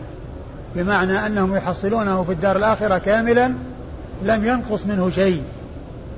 [0.76, 3.54] بمعنى أنهم يحصلونه في الدار الآخرة كاملا
[4.24, 5.44] لم ينقص منه شيء.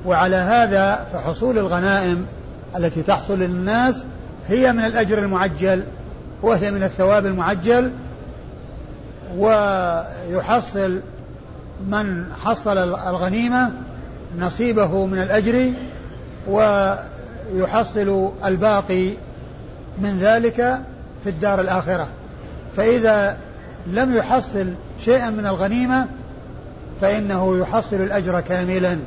[0.05, 2.25] وعلى هذا فحصول الغنائم
[2.75, 4.05] التي تحصل للناس
[4.47, 5.83] هي من الأجر المعجل.
[6.41, 7.91] وهي من الثواب المعجل
[9.37, 10.99] ويحصل
[11.87, 13.71] من حصل الغنيمة
[14.39, 15.71] نصيبه من الأجر
[16.47, 19.09] ويحصل الباقي
[19.97, 20.79] من ذلك
[21.23, 22.07] في الدار الآخرة.
[22.77, 23.37] فإذا
[23.87, 26.05] لم يحصل شيئا من الغنيمة
[27.01, 28.97] فإنه يحصل الأجر كاملا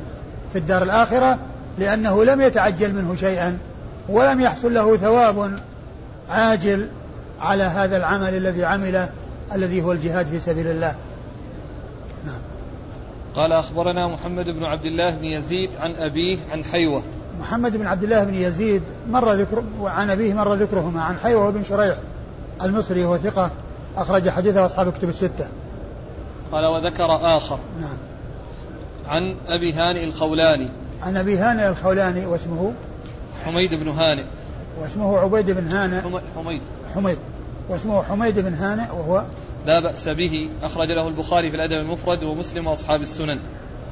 [0.53, 1.39] في الدار الآخرة
[1.77, 3.57] لأنه لم يتعجل منه شيئا
[4.09, 5.59] ولم يحصل له ثواب
[6.29, 6.87] عاجل
[7.43, 9.09] على هذا العمل الذي عمله
[9.55, 10.95] الذي هو الجهاد في سبيل الله.
[12.25, 12.41] نعم.
[13.35, 17.03] قال أخبرنا محمد بن عبد الله بن يزيد عن أبيه عن حيوة.
[17.39, 21.63] محمد بن عبد الله بن يزيد مر ذكر عن أبيه مر ذكرهما عن حيوة بن
[21.63, 21.97] شريح
[22.63, 23.51] المصري وهو ثقة
[23.97, 25.47] أخرج حديثه أصحاب كتب الستة.
[26.51, 27.59] قال وذكر آخر.
[27.81, 27.97] نعم.
[29.07, 30.71] عن أبي هانئ الخولاني.
[31.03, 32.73] عن أبي هانئ الخولاني واسمه؟
[33.45, 34.23] حميد بن هانئ.
[34.81, 36.01] واسمه عبيد بن هانئ.
[36.35, 36.61] حميد.
[36.95, 37.17] حميد.
[37.69, 39.25] واسمه حميد بن هانئ وهو
[39.65, 43.39] لا بأس به أخرج له البخاري في الأدب المفرد ومسلم وأصحاب السنن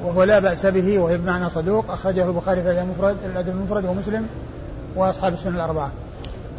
[0.04, 4.26] وهو لا بأس به وهي بمعنى صدوق أخرجه البخاري في الأدب المفرد الأدب المفرد ومسلم
[4.96, 5.92] وأصحاب السنن الأربعة.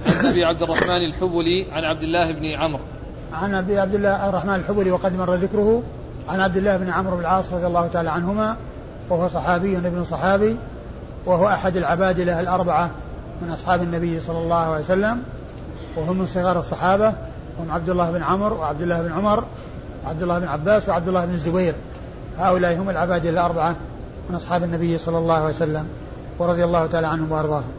[0.08, 2.84] عن أبي عبد الرحمن الحبلي عن عبد الله بن عمرو.
[3.34, 5.84] عن أبي عبد الله الرحمن الحبلي وقد مر ذكره
[6.28, 8.58] عن عبد الله بن عمرو بن العاص رضي الله تعالى عنهما
[9.10, 10.58] وهو صحابي ابن صحابي
[11.26, 12.92] وهو أحد العبادلة الأربعة
[13.42, 15.24] من أصحاب النبي صلى الله عليه وسلم
[15.98, 17.14] وهم من صغار الصحابة
[17.60, 19.44] هم عبد الله بن عمرو وعبد الله بن عمر
[20.06, 21.76] وعبد الله بن عباس وعبد الله بن الزبير.
[22.38, 23.76] هؤلاء هم العبادلة الأربعة
[24.30, 25.88] من أصحاب النبي صلى الله عليه وسلم
[26.40, 27.72] ورضي الله تعالى عنهم وأرضاهم.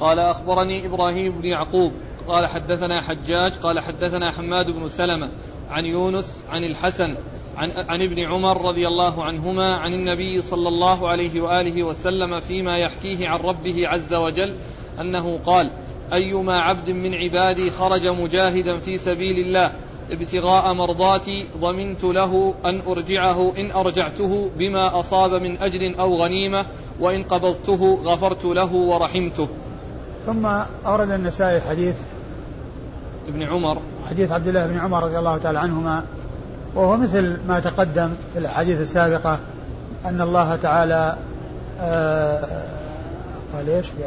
[0.00, 1.92] قال أخبرني إبراهيم بن يعقوب
[2.28, 5.30] قال حدثنا حجاج قال حدثنا حماد بن سلمة
[5.70, 7.14] عن يونس عن الحسن
[7.56, 12.78] عن, عن ابن عمر رضي الله عنهما عن النبي صلى الله عليه وآله وسلم فيما
[12.78, 14.54] يحكيه عن ربه عز وجل
[15.00, 15.70] أنه قال
[16.12, 19.70] أيما عبد من عبادي خرج مجاهدا في سبيل الله
[20.10, 26.66] ابتغاء مرضاتي ضمنت له أن أرجعه إن أرجعته بما أصاب من أجر أو غنيمة
[27.00, 29.48] وإن قبضته غفرت له ورحمته.
[30.26, 30.46] ثم
[30.86, 31.96] أورد النسائي حديث
[33.28, 33.78] ابن عمر.
[34.06, 36.04] حديث عبد الله بن عمر رضي الله تعالى عنهما
[36.74, 39.38] وهو مثل ما تقدم في الحديث السابقة
[40.04, 41.16] أن الله تعالى
[41.80, 42.64] آه
[43.54, 44.04] قال إيش؟ في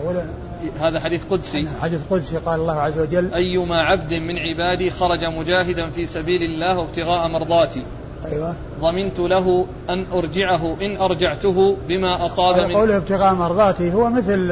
[0.80, 1.68] هذا حديث قدسي.
[1.82, 6.80] حديث قدسي قال الله عز وجل أيما عبد من عبادي خرج مجاهدا في سبيل الله
[6.80, 7.86] وابتغاء مرضاتي.
[8.26, 8.56] أيوة.
[8.82, 14.48] ضمنت له أن أرجعه إن أرجعته بما أصاب من قوله ابتغاء مرضاتي هو مثل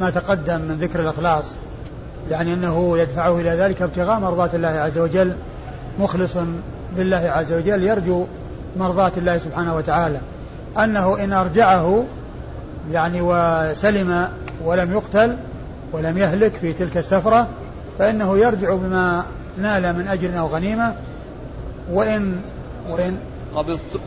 [0.00, 1.56] ما تقدم من ذكر الإخلاص.
[2.30, 5.36] يعني أنه يدفعه إلى ذلك ابتغاء مرضات الله عز وجل
[5.98, 6.36] مخلص
[6.96, 8.26] بالله عز وجل يرجو
[8.76, 10.20] مرضات الله سبحانه وتعالى.
[10.78, 12.04] أنه إن أرجعه
[12.92, 14.28] يعني وسلم
[14.64, 15.36] ولم يقتل
[15.92, 17.48] ولم يهلك في تلك السفرة
[17.98, 19.24] فإنه يرجع بما
[19.58, 20.94] نال من أجر أو غنيمة.
[21.92, 22.40] وإن
[22.90, 23.16] وإن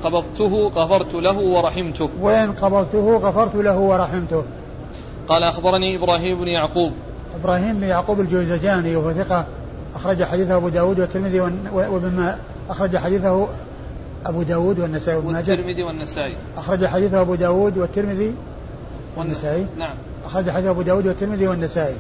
[0.04, 2.10] قبضته غفرت له ورحمته.
[2.22, 4.44] وإن قبضته غفرت له ورحمته.
[5.28, 6.94] قال أخبرني إبراهيم بن يعقوب.
[7.42, 9.46] إبراهيم بن يعقوب الجوزجاني وهو ثقة
[9.96, 11.40] أخرج حديثه أبو داود والترمذي
[11.74, 12.38] وبما
[12.70, 13.48] أخرج حديثه
[14.26, 16.36] أبو داود والنسائي والترمذي والنسائي.
[16.58, 18.34] أخرج حديثه أبو داود والترمذي
[19.18, 19.68] والنسائي.
[19.78, 19.96] نعم.
[20.30, 21.96] أخرج حديث أبو داود والترمذي والنسائي.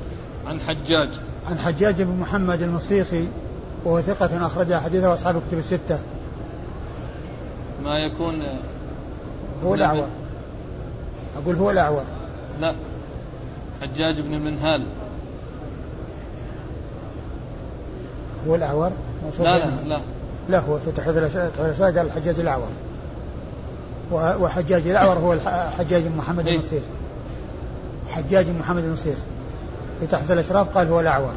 [0.46, 1.10] عن حجاج.
[1.50, 3.28] عن حجاج بن محمد المصيصي
[3.86, 6.00] وهو ثقة أخرج حديثه أصحاب الكتب الستة.
[7.84, 8.44] ما يكون
[9.66, 10.08] هو الأعور.
[11.38, 12.04] أقول هو الأعور.
[12.62, 12.76] لا.
[13.82, 14.84] حجاج بن المنهال
[18.48, 18.92] هو الأعور؟
[19.40, 20.02] لا لا لا.
[20.50, 22.70] لا هو في تحفظ الأشياء قال الحجاج الأعور.
[24.12, 25.40] وحجاج الأعور هو
[25.78, 26.62] حجاج بن محمد إيه؟
[28.10, 29.18] حجاج بن محمد المصيص
[30.00, 31.34] في تحفظ الأشراف قال هو الأعور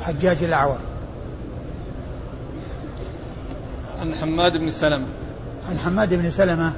[0.00, 0.78] حجاج الأعور
[3.98, 5.06] عن حماد بن سلمة
[5.68, 6.72] عن حماد بن سلمة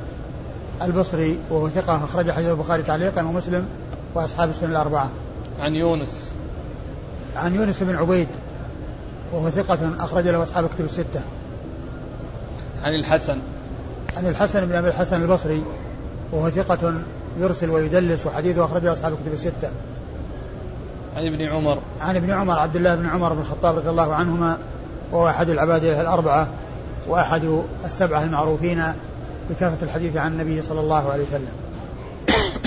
[0.83, 3.67] البصري وهو ثقة أخرج حديث البخاري تعليقا ومسلم
[4.15, 5.11] وأصحاب السنة الأربعة.
[5.61, 6.31] عن يونس.
[7.37, 8.29] عن يونس بن عبيد
[9.33, 11.21] وهو ثقة أخرج له أصحاب الكتب الستة.
[12.83, 13.39] عن الحسن.
[14.17, 15.63] عن الحسن بن أبي الحسن البصري
[16.33, 16.95] وهو ثقة
[17.39, 19.71] يرسل ويدلس وحديثه أخرجه أصحاب الكتب الستة.
[21.17, 21.79] عن ابن عمر.
[22.01, 24.59] عن ابن عمر عبد الله بن عمر بن الخطاب رضي الله عنهما
[25.13, 26.49] وهو أحد العباد الأربعة
[27.09, 28.83] وأحد السبعة المعروفين
[29.51, 31.53] بكثرة الحديث عن النبي صلى الله عليه وسلم.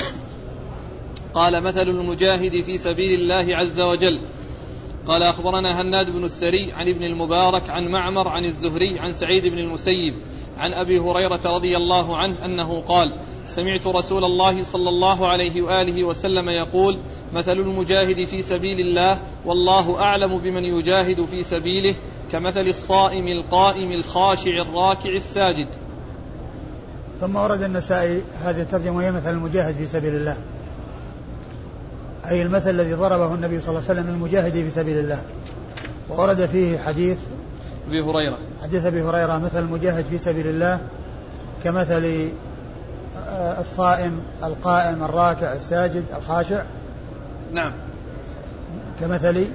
[1.37, 4.21] قال مثل المجاهد في سبيل الله عز وجل.
[5.07, 9.57] قال أخبرنا هناد بن السري عن ابن المبارك عن معمر عن الزهري عن سعيد بن
[9.57, 10.13] المسيب
[10.57, 13.13] عن أبي هريرة رضي الله عنه أنه قال
[13.47, 16.99] سمعت رسول الله صلى الله عليه وآله وسلم يقول
[17.33, 21.95] مثل المجاهد في سبيل الله والله أعلم بمن يجاهد في سبيله
[22.31, 25.67] كمثل الصائم القائم الخاشع الراكع الساجد.
[27.21, 30.37] ثم ورد النسائي هذه الترجمة وهي مثل المجاهد في سبيل الله.
[32.29, 35.21] أي المثل الذي ضربه النبي صلى الله عليه وسلم للمجاهد في سبيل الله.
[36.09, 37.19] وورد فيه حديث
[37.87, 38.37] أبي هريرة.
[38.63, 40.79] حديث أبي هريرة مثل المجاهد في سبيل الله
[41.63, 42.29] كمثل
[43.37, 46.61] الصائم القائم الراكع الساجد الخاشع؟
[47.53, 47.71] نعم.
[49.01, 49.45] كمثل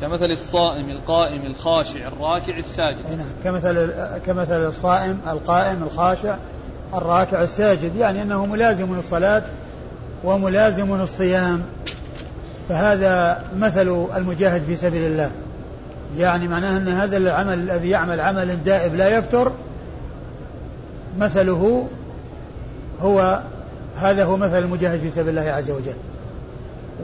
[0.00, 3.16] كمثل الصائم القائم الخاشع الراكع الساجد.
[3.18, 3.28] نعم.
[3.44, 3.92] كمثل
[4.26, 6.36] كمثل الصائم القائم الخاشع
[6.94, 7.96] الراكع الساجد.
[7.96, 9.42] يعني أنه ملازم للصلاة
[10.24, 11.62] وملازم الصيام
[12.68, 15.30] فهذا مثل المجاهد في سبيل الله.
[16.18, 19.52] يعني معناه أن هذا العمل الذي يعمل عمل دائب لا يفتر
[21.18, 21.88] مثله
[23.02, 23.40] هو
[23.96, 25.94] هذا هو مثل المجاهد في سبيل الله عز وجل.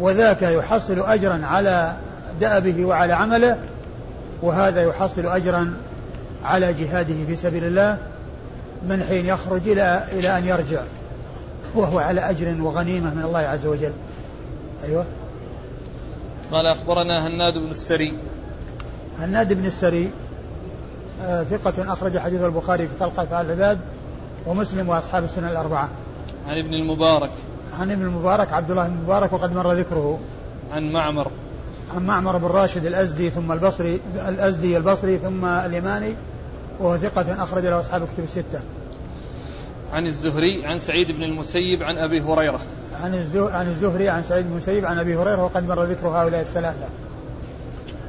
[0.01, 1.97] وذاك يحصل اجرا على
[2.41, 3.59] دأبه وعلى عمله
[4.43, 5.75] وهذا يحصل اجرا
[6.45, 7.99] على جهاده في سبيل الله
[8.87, 10.83] من حين يخرج إلى إلى أن يرجع
[11.75, 13.93] وهو على أجر وغنيمة من الله عز وجل.
[14.85, 15.05] أيوه.
[16.53, 18.19] قال أخبرنا هناد بن السري.
[19.19, 20.11] هناد بن السري
[21.23, 23.79] آه ثقة أخرج حديث البخاري في خلق أفعال العباد.
[24.47, 25.91] ومسلم وأصحاب السنة الأربعة.
[26.47, 27.31] عن ابن المبارك.
[27.81, 30.21] عن ابن المبارك عبد الله بن المبارك وقد مر ذكره.
[30.73, 31.31] عن معمر.
[31.95, 36.15] عن معمر بن راشد الأزدي ثم البصري الأزدي البصري ثم اليماني
[36.81, 38.61] وهو ثقة أخرج له أصحاب الكتب الستة.
[39.93, 42.61] عن الزهري عن سعيد بن المسيب عن أبي هريرة.
[43.03, 46.87] عن عن الزهري عن سعيد بن المسيب عن أبي هريرة وقد مر ذكر هؤلاء الثلاثة.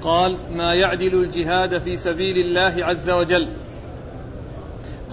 [0.04, 3.50] قال ما يعدل الجهاد في سبيل الله عز وجل.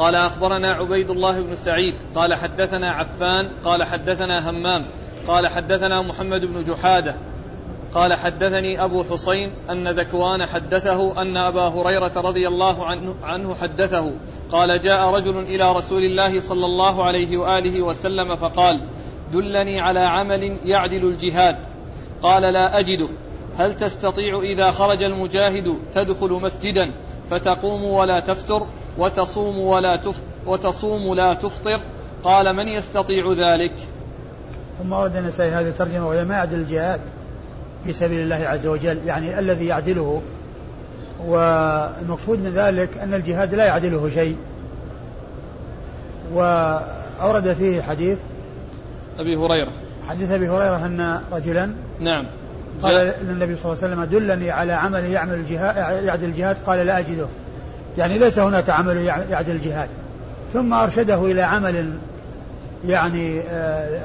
[0.00, 4.86] قال أخبرنا عبيد الله بن سعيد قال حدثنا عفان قال حدثنا همام
[5.28, 7.14] قال حدثنا محمد بن جحادة
[7.94, 14.12] قال حدثني أبو حصين أن ذكوان حدثه أن أبا هريرة رضي الله عنه, عنه حدثه
[14.52, 18.80] قال جاء رجل إلى رسول الله صلى الله عليه وآله وسلم فقال
[19.32, 21.56] دلني على عمل يعدل الجهاد.
[22.22, 23.08] قال لا أجده.
[23.58, 26.90] هل تستطيع إذا خرج المجاهد تدخل مسجدا
[27.30, 28.66] فتقوم ولا تفتر؟
[29.00, 31.80] وتصوم ولا تف وتصوم لا تفطر
[32.24, 33.72] قال من يستطيع ذلك؟
[34.78, 37.00] ثم ورد النسائي هذه الترجمة وهي ما يعدل الجهاد
[37.84, 40.22] في سبيل الله عز وجل يعني الذي يعدله.
[41.26, 44.36] والمقصود من ذلك أن الجهاد لا يعدله شيء.
[46.34, 48.18] وأورد فيه حديث
[49.18, 49.72] أبي هريرة.
[50.08, 52.26] حديث أبي هريرة أن رجلا نعم.
[52.82, 56.56] قال للنبي صلى الله عليه وسلم دلني على عمل يعمل الجهاد يعدل الجهاد.
[56.66, 57.28] قال لا أجده.
[58.00, 58.96] يعني ليس هناك عمل
[59.30, 59.88] يعدل الجهاد.
[60.52, 61.92] ثم أرشده إلى عمل
[62.86, 64.00] يعني آه،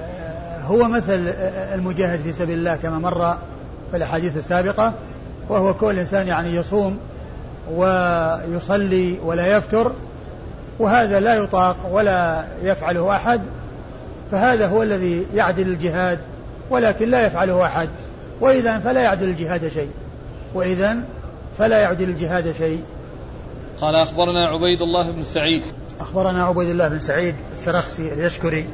[0.68, 1.34] هو مثل
[1.74, 3.38] المجاهد في سبيل الله كما مر
[3.92, 4.94] في الأحاديث السابقة
[5.50, 6.98] وهو كل إنسان يعني يصوم
[7.72, 9.92] ويصلي ولا يفتر
[10.80, 13.42] وهذا لا يطاق ولا يفعله أحد
[14.32, 16.20] فهذا هو الذي يعدل الجهاد
[16.70, 17.90] ولكن لا يفعله أحد.
[18.42, 19.92] وإذا فلا يعدل الجهاد شيء.
[20.54, 20.98] وإذا
[21.58, 22.84] فلا يعدل الجهاد شيء.
[23.82, 25.64] قال أخبرنا عبيد الله بن سعيد.
[26.00, 28.68] أخبرنا عبيد الله بن سعيد السرخسي اليشكري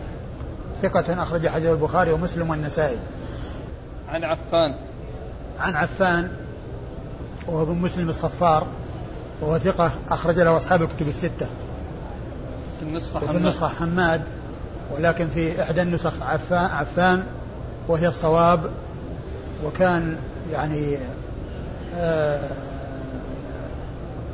[0.81, 2.97] ثقة أخرج حديث البخاري ومسلم والنسائي.
[4.09, 4.75] عن عفان.
[5.59, 6.31] عن عفان
[7.47, 8.67] وهو ابن مسلم الصفار
[9.41, 11.47] وهو ثقة أخرج له أصحاب الكتب الستة.
[12.79, 14.21] في النسخة وفي النسخة حماد
[14.91, 17.23] ولكن في إحدى النسخ عفان, عفان
[17.87, 18.71] وهي الصواب
[19.65, 20.17] وكان
[20.51, 20.97] يعني
[21.95, 22.49] آه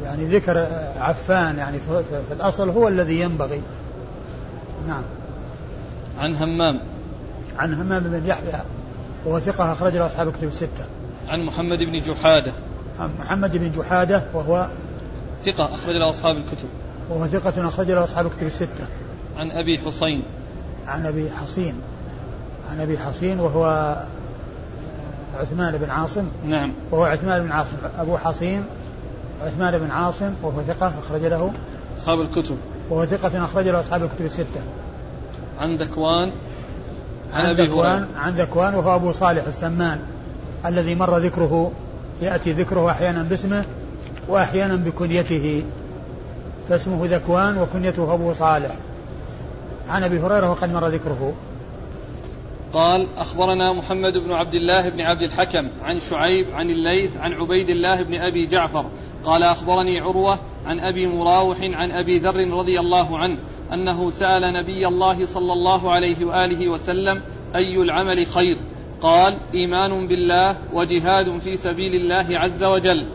[0.08, 3.62] يعني ذكر عفان يعني في الأصل هو الذي ينبغي.
[4.88, 5.03] نعم.
[6.18, 6.80] عن همام.
[7.58, 8.62] عن همام بن يحيى
[9.26, 10.86] وهو ثقة أخرج له أصحاب الكتب الستة.
[11.28, 12.53] عن محمد بن جحادة.
[12.99, 14.68] عن محمد بن جحادة وهو
[15.45, 16.68] ثقة أخرج له أصحاب الكتب.
[17.10, 18.88] وهو ثقة أخرج له أصحاب الكتب الستة.
[19.38, 20.24] عن أبي حصين.
[20.88, 21.76] عن أبي حصين.
[22.72, 23.95] عن أبي حصين وهو
[25.39, 26.26] عثمان بن عاصم.
[26.45, 26.74] نعم.
[26.91, 27.78] وهو عثمان بن عاصم.
[27.97, 28.64] أبو حصين
[29.41, 31.51] عثمان بن عاصم وهو ثقة أخرج له.
[31.97, 32.57] أصحاب الكتب.
[32.89, 34.61] وهو ثقة أخرج له أصحاب الكتب الستة.
[35.59, 36.31] عن ذكوان
[37.33, 39.99] عن, عن ذكوان عن ذكوان وهو أبو صالح السمان
[40.65, 41.71] الذي مر ذكره
[42.21, 43.65] يأتي ذكره أحيانا باسمه
[44.27, 45.65] وأحيانا بكنيته.
[46.69, 48.75] فاسمه ذكوان وكنيته أبو صالح.
[49.89, 51.33] عن أبي هريرة وقد مر ذكره.
[52.73, 57.69] قال أخبرنا محمد بن عبد الله بن عبد الحكم عن شعيب عن الليث عن عبيد
[57.69, 58.85] الله بن أبي جعفر
[59.28, 63.38] قال أخبرني عروة عن أبي مراوح عن أبي ذر رضي الله عنه
[63.73, 67.21] أنه سأل نبي الله صلى الله عليه وآله وسلم
[67.55, 68.57] أي العمل خير؟
[69.01, 73.05] قال إيمان بالله وجهاد في سبيل الله عز وجل.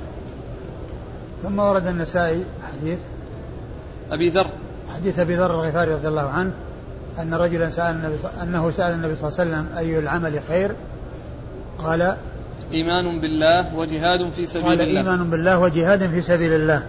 [1.43, 2.99] ثم ورد النسائي حديث
[4.11, 4.47] أبي ذر.
[4.95, 6.53] حديث أبي ذر الغفاري رضي الله عنه
[7.19, 10.73] أن رجلا سأل النبي أنه سأل النبي صلى الله عليه وسلم أي العمل خير؟
[11.79, 12.17] قال
[12.73, 15.01] إيمان بالله وجهاد في سبيل قال الله.
[15.01, 16.83] إيمان بالله وجهاد في سبيل الله.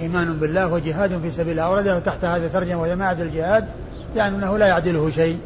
[0.00, 1.62] إيمان بالله وجهاد في سبيل الله.
[1.62, 3.64] أورده تحت هذا ترجمة وهي ما الجهاد
[4.16, 5.38] يعني أنه لا يعدله شيء.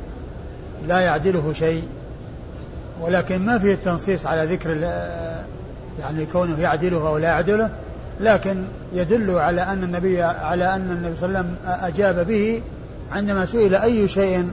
[0.89, 1.83] لا يعدله شيء.
[3.01, 4.71] ولكن ما فيه التنصيص على ذكر
[6.01, 7.71] يعني كونه يعدله أو لا يعدله
[8.21, 12.63] لكن يدل على أن النبي على أن النبي صلى الله عليه وسلم أجاب به
[13.13, 14.51] عندما سئل أي شيء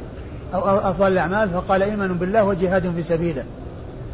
[0.54, 3.44] أو أفضل الأعمال فقال إيمان بالله وجهاد في سبيله.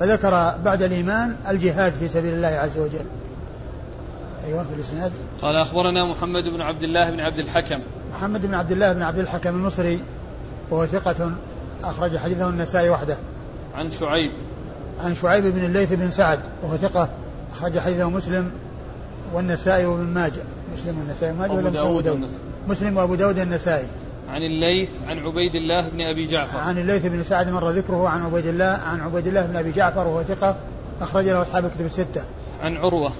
[0.03, 3.05] فذكر بعد الإيمان الجهاد في سبيل الله عز وجل.
[4.47, 5.11] أيوة في الإسناد.
[5.41, 7.79] قال أخبرنا محمد بن عبد الله بن عبد الحكم.
[8.13, 9.99] محمد بن عبد الله بن عبد الحكم المصري
[10.69, 11.31] وهو ثقة
[11.83, 13.17] أخرج حديثه النسائي وحده.
[13.75, 14.31] عن شعيب.
[15.03, 17.09] عن شعيب بن الليث بن سعد وهو ثقة
[17.57, 18.51] أخرج حديثه مسلم
[19.33, 20.41] والنسائي وابن ماجه.
[20.73, 22.29] مسلم والنسائي وماجه ولا داود
[22.67, 23.87] مسلم وأبو داود النسائي
[24.30, 26.59] عن الليث عن عبيد الله بن أبي جعفر.
[26.59, 30.07] عن الليث بن سعد مر ذكره عن عبيد الله عن عبيد الله بن أبي جعفر
[30.07, 30.55] وهو ثقة
[31.01, 32.24] أخرج له أصحاب الكتب الستة.
[32.59, 33.11] عن عروة.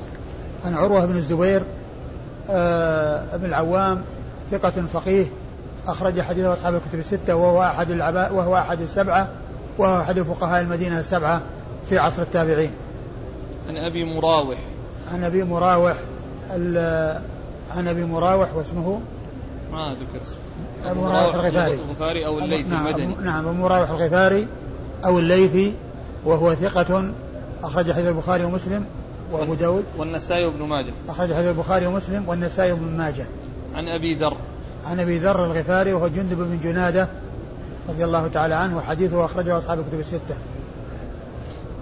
[0.66, 1.62] عن عروة بن الزبير
[2.50, 4.02] آه بن العوام
[4.52, 5.26] ثقة فقيه
[5.88, 9.28] أخرج حديثه أصحاب الكتب الستة وهو أحد العباء وهو أحد السبعة
[9.78, 11.42] وهو أحد فقهاء المدينة السبعة
[11.90, 12.72] في عصر التابعين.
[13.68, 14.58] عن أبي مراوح.
[15.12, 15.96] عن أبي مراوح
[17.72, 19.02] عن أبي مراوح واسمه
[19.74, 20.38] ما ذكر اسمه.
[20.92, 21.74] أبو مراوح الغفاري.
[21.74, 23.16] الغفاري أو الليثي نعم المدني.
[23.16, 24.48] نعم أبو مراوح الغفاري
[25.06, 25.74] أو الليثي
[26.26, 27.12] وهو ثقة
[27.64, 28.86] أخرج حديث البخاري ومسلم
[29.32, 29.84] وأبو داود.
[29.98, 30.94] والنسائي وابن ماجه.
[31.10, 33.26] أخرج حديث البخاري ومسلم والنسائي وابن ماجه.
[33.76, 34.38] عن أبي ذر.
[34.86, 37.10] عن أبي ذر الغفاري وهو جندب بن جنادة
[37.90, 40.36] رضي الله تعالى عنه وحديثه أخرجه أصحاب الكتب الستة.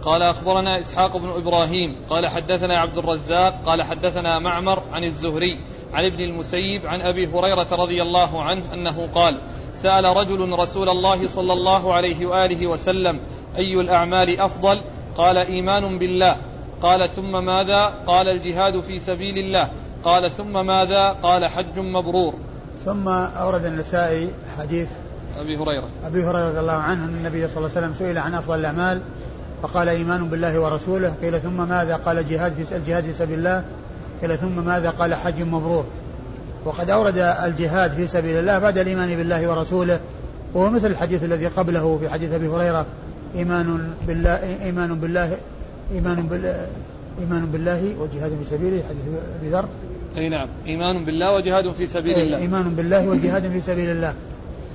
[0.04, 5.60] قال أخبرنا إسحاق بن إبراهيم قال حدثنا عبد الرزاق قال حدثنا معمر عن الزهري
[5.94, 9.38] عن ابن المسيب عن أبي هريرة رضي الله عنه أنه قال
[9.74, 13.20] سأل رجل رسول الله صلى الله عليه وآله وسلم
[13.58, 14.84] أي الأعمال أفضل؟
[15.18, 16.36] قال إيمان بالله.
[16.82, 19.70] قال ثم ماذا؟ قال الجهاد في سبيل الله.
[20.04, 22.34] قال ثم ماذا؟ قال حج مبرور.
[22.86, 24.90] ثم أورد النسائي حديث
[25.38, 25.90] أبي هريرة.
[26.04, 29.02] أبي هريرة رضي الله عنه أن النبي صلى الله عليه وسلم سئل عن أفضل الأعمال
[29.62, 31.14] فقال إيمان بالله ورسوله.
[31.22, 33.64] قيل ثم ماذا؟ قال جهاد في الجهاد في سبيل الله.
[34.22, 35.86] قيل ثم ماذا قال حج مبرور؟
[36.66, 40.00] وقد أورد الجهاد في سبيل الله بعد الإيمان بالله ورسوله
[40.54, 42.86] وهو مثل الحديث الذي قبله في حديث أبي هريرة
[43.36, 45.38] إيمان بالله إيمان بالله
[45.92, 46.68] إيمان بالله
[47.20, 49.04] إيمان بالله وجهاد في سبيله حديث
[49.42, 49.66] أبي ذر.
[50.18, 50.48] أي نعم.
[50.68, 52.38] إيمان بالله وجهاد في سبيل الله.
[52.38, 54.14] إيمان بالله وجهاد في سبيل الله.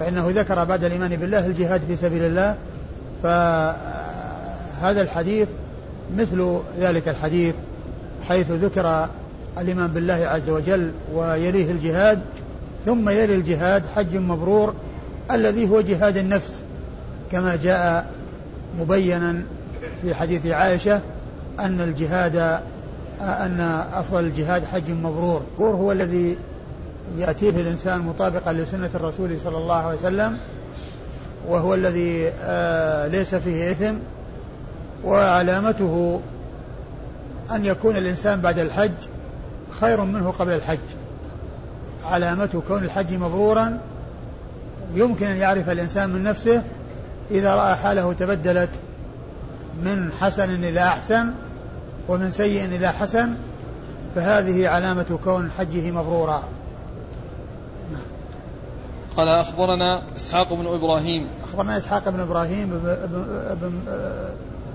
[0.00, 2.56] فإنه ذكر بعد الإيمان بالله الجهاد في سبيل الله
[3.22, 5.48] فهذا الحديث
[6.16, 7.54] مثل ذلك الحديث
[8.28, 9.08] حيث ذكر
[9.58, 12.20] الإيمان بالله عز وجل ويليه الجهاد
[12.86, 14.74] ثم يلي الجهاد حج مبرور
[15.30, 16.62] الذي هو جهاد النفس
[17.32, 18.10] كما جاء
[18.80, 19.42] مبينا
[20.02, 21.00] في حديث عائشة
[21.60, 22.36] أن الجهاد
[23.20, 23.60] أن
[23.94, 25.42] أفضل الجهاد حج مبرور.
[25.60, 26.38] هو الذي
[27.18, 30.38] يأتيه الإنسان مطابقا لسنة الرسول صلى الله عليه وسلم
[31.48, 33.94] وهو الذي آه، ليس فيه إثم
[35.04, 36.20] وعلامته
[37.50, 38.90] أن يكون الإنسان بعد الحج
[39.80, 40.78] خير منه قبل الحج.
[42.04, 43.78] علامة كون الحج مبرورا
[44.94, 46.62] يمكن أن يعرف الإنسان من نفسه
[47.30, 48.70] إذا رأى حاله تبدلت
[49.82, 51.30] من حسن إلى أحسن
[52.08, 53.34] ومن سيء إلى حسن
[54.14, 56.42] فهذه علامة كون حجه مبرورا.
[59.16, 61.26] قال أخبرنا إسحاق بن إبراهيم.
[61.44, 62.80] أخبرنا إسحاق بن إبراهيم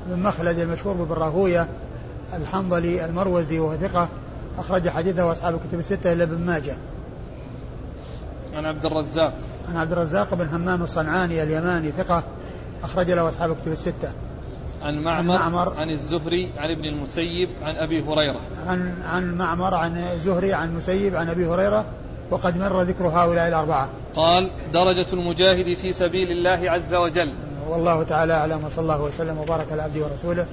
[0.08, 1.68] بن مخلد المشهور بن راهوية
[2.34, 4.10] الحنظلي المروزي وهو ثقة.
[4.58, 6.76] أخرج حديثه أصحاب الكتب الستة إلا ابن ماجه.
[8.54, 9.34] عن عبد الرزاق.
[9.70, 12.24] عن عبد الرزاق بن همام الصنعاني اليماني ثقة
[12.84, 14.12] أخرج له أصحاب الكتب الستة.
[14.82, 18.40] عن معمر, عن معمر عن الزهري عن ابن المسيب عن أبي هريرة.
[18.68, 21.86] عن عن معمر عن الزهري عن المسيب عن أبي هريرة
[22.32, 27.34] وقد مر ذكر هؤلاء الأربعة قال درجة المجاهد في سبيل الله عز وجل
[27.70, 30.46] والله تعالى أعلم وصلى الله وسلم وبارك على عبده ورسوله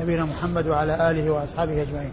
[0.00, 2.10] نبينا محمد وعلى آله وأصحابه أجمعين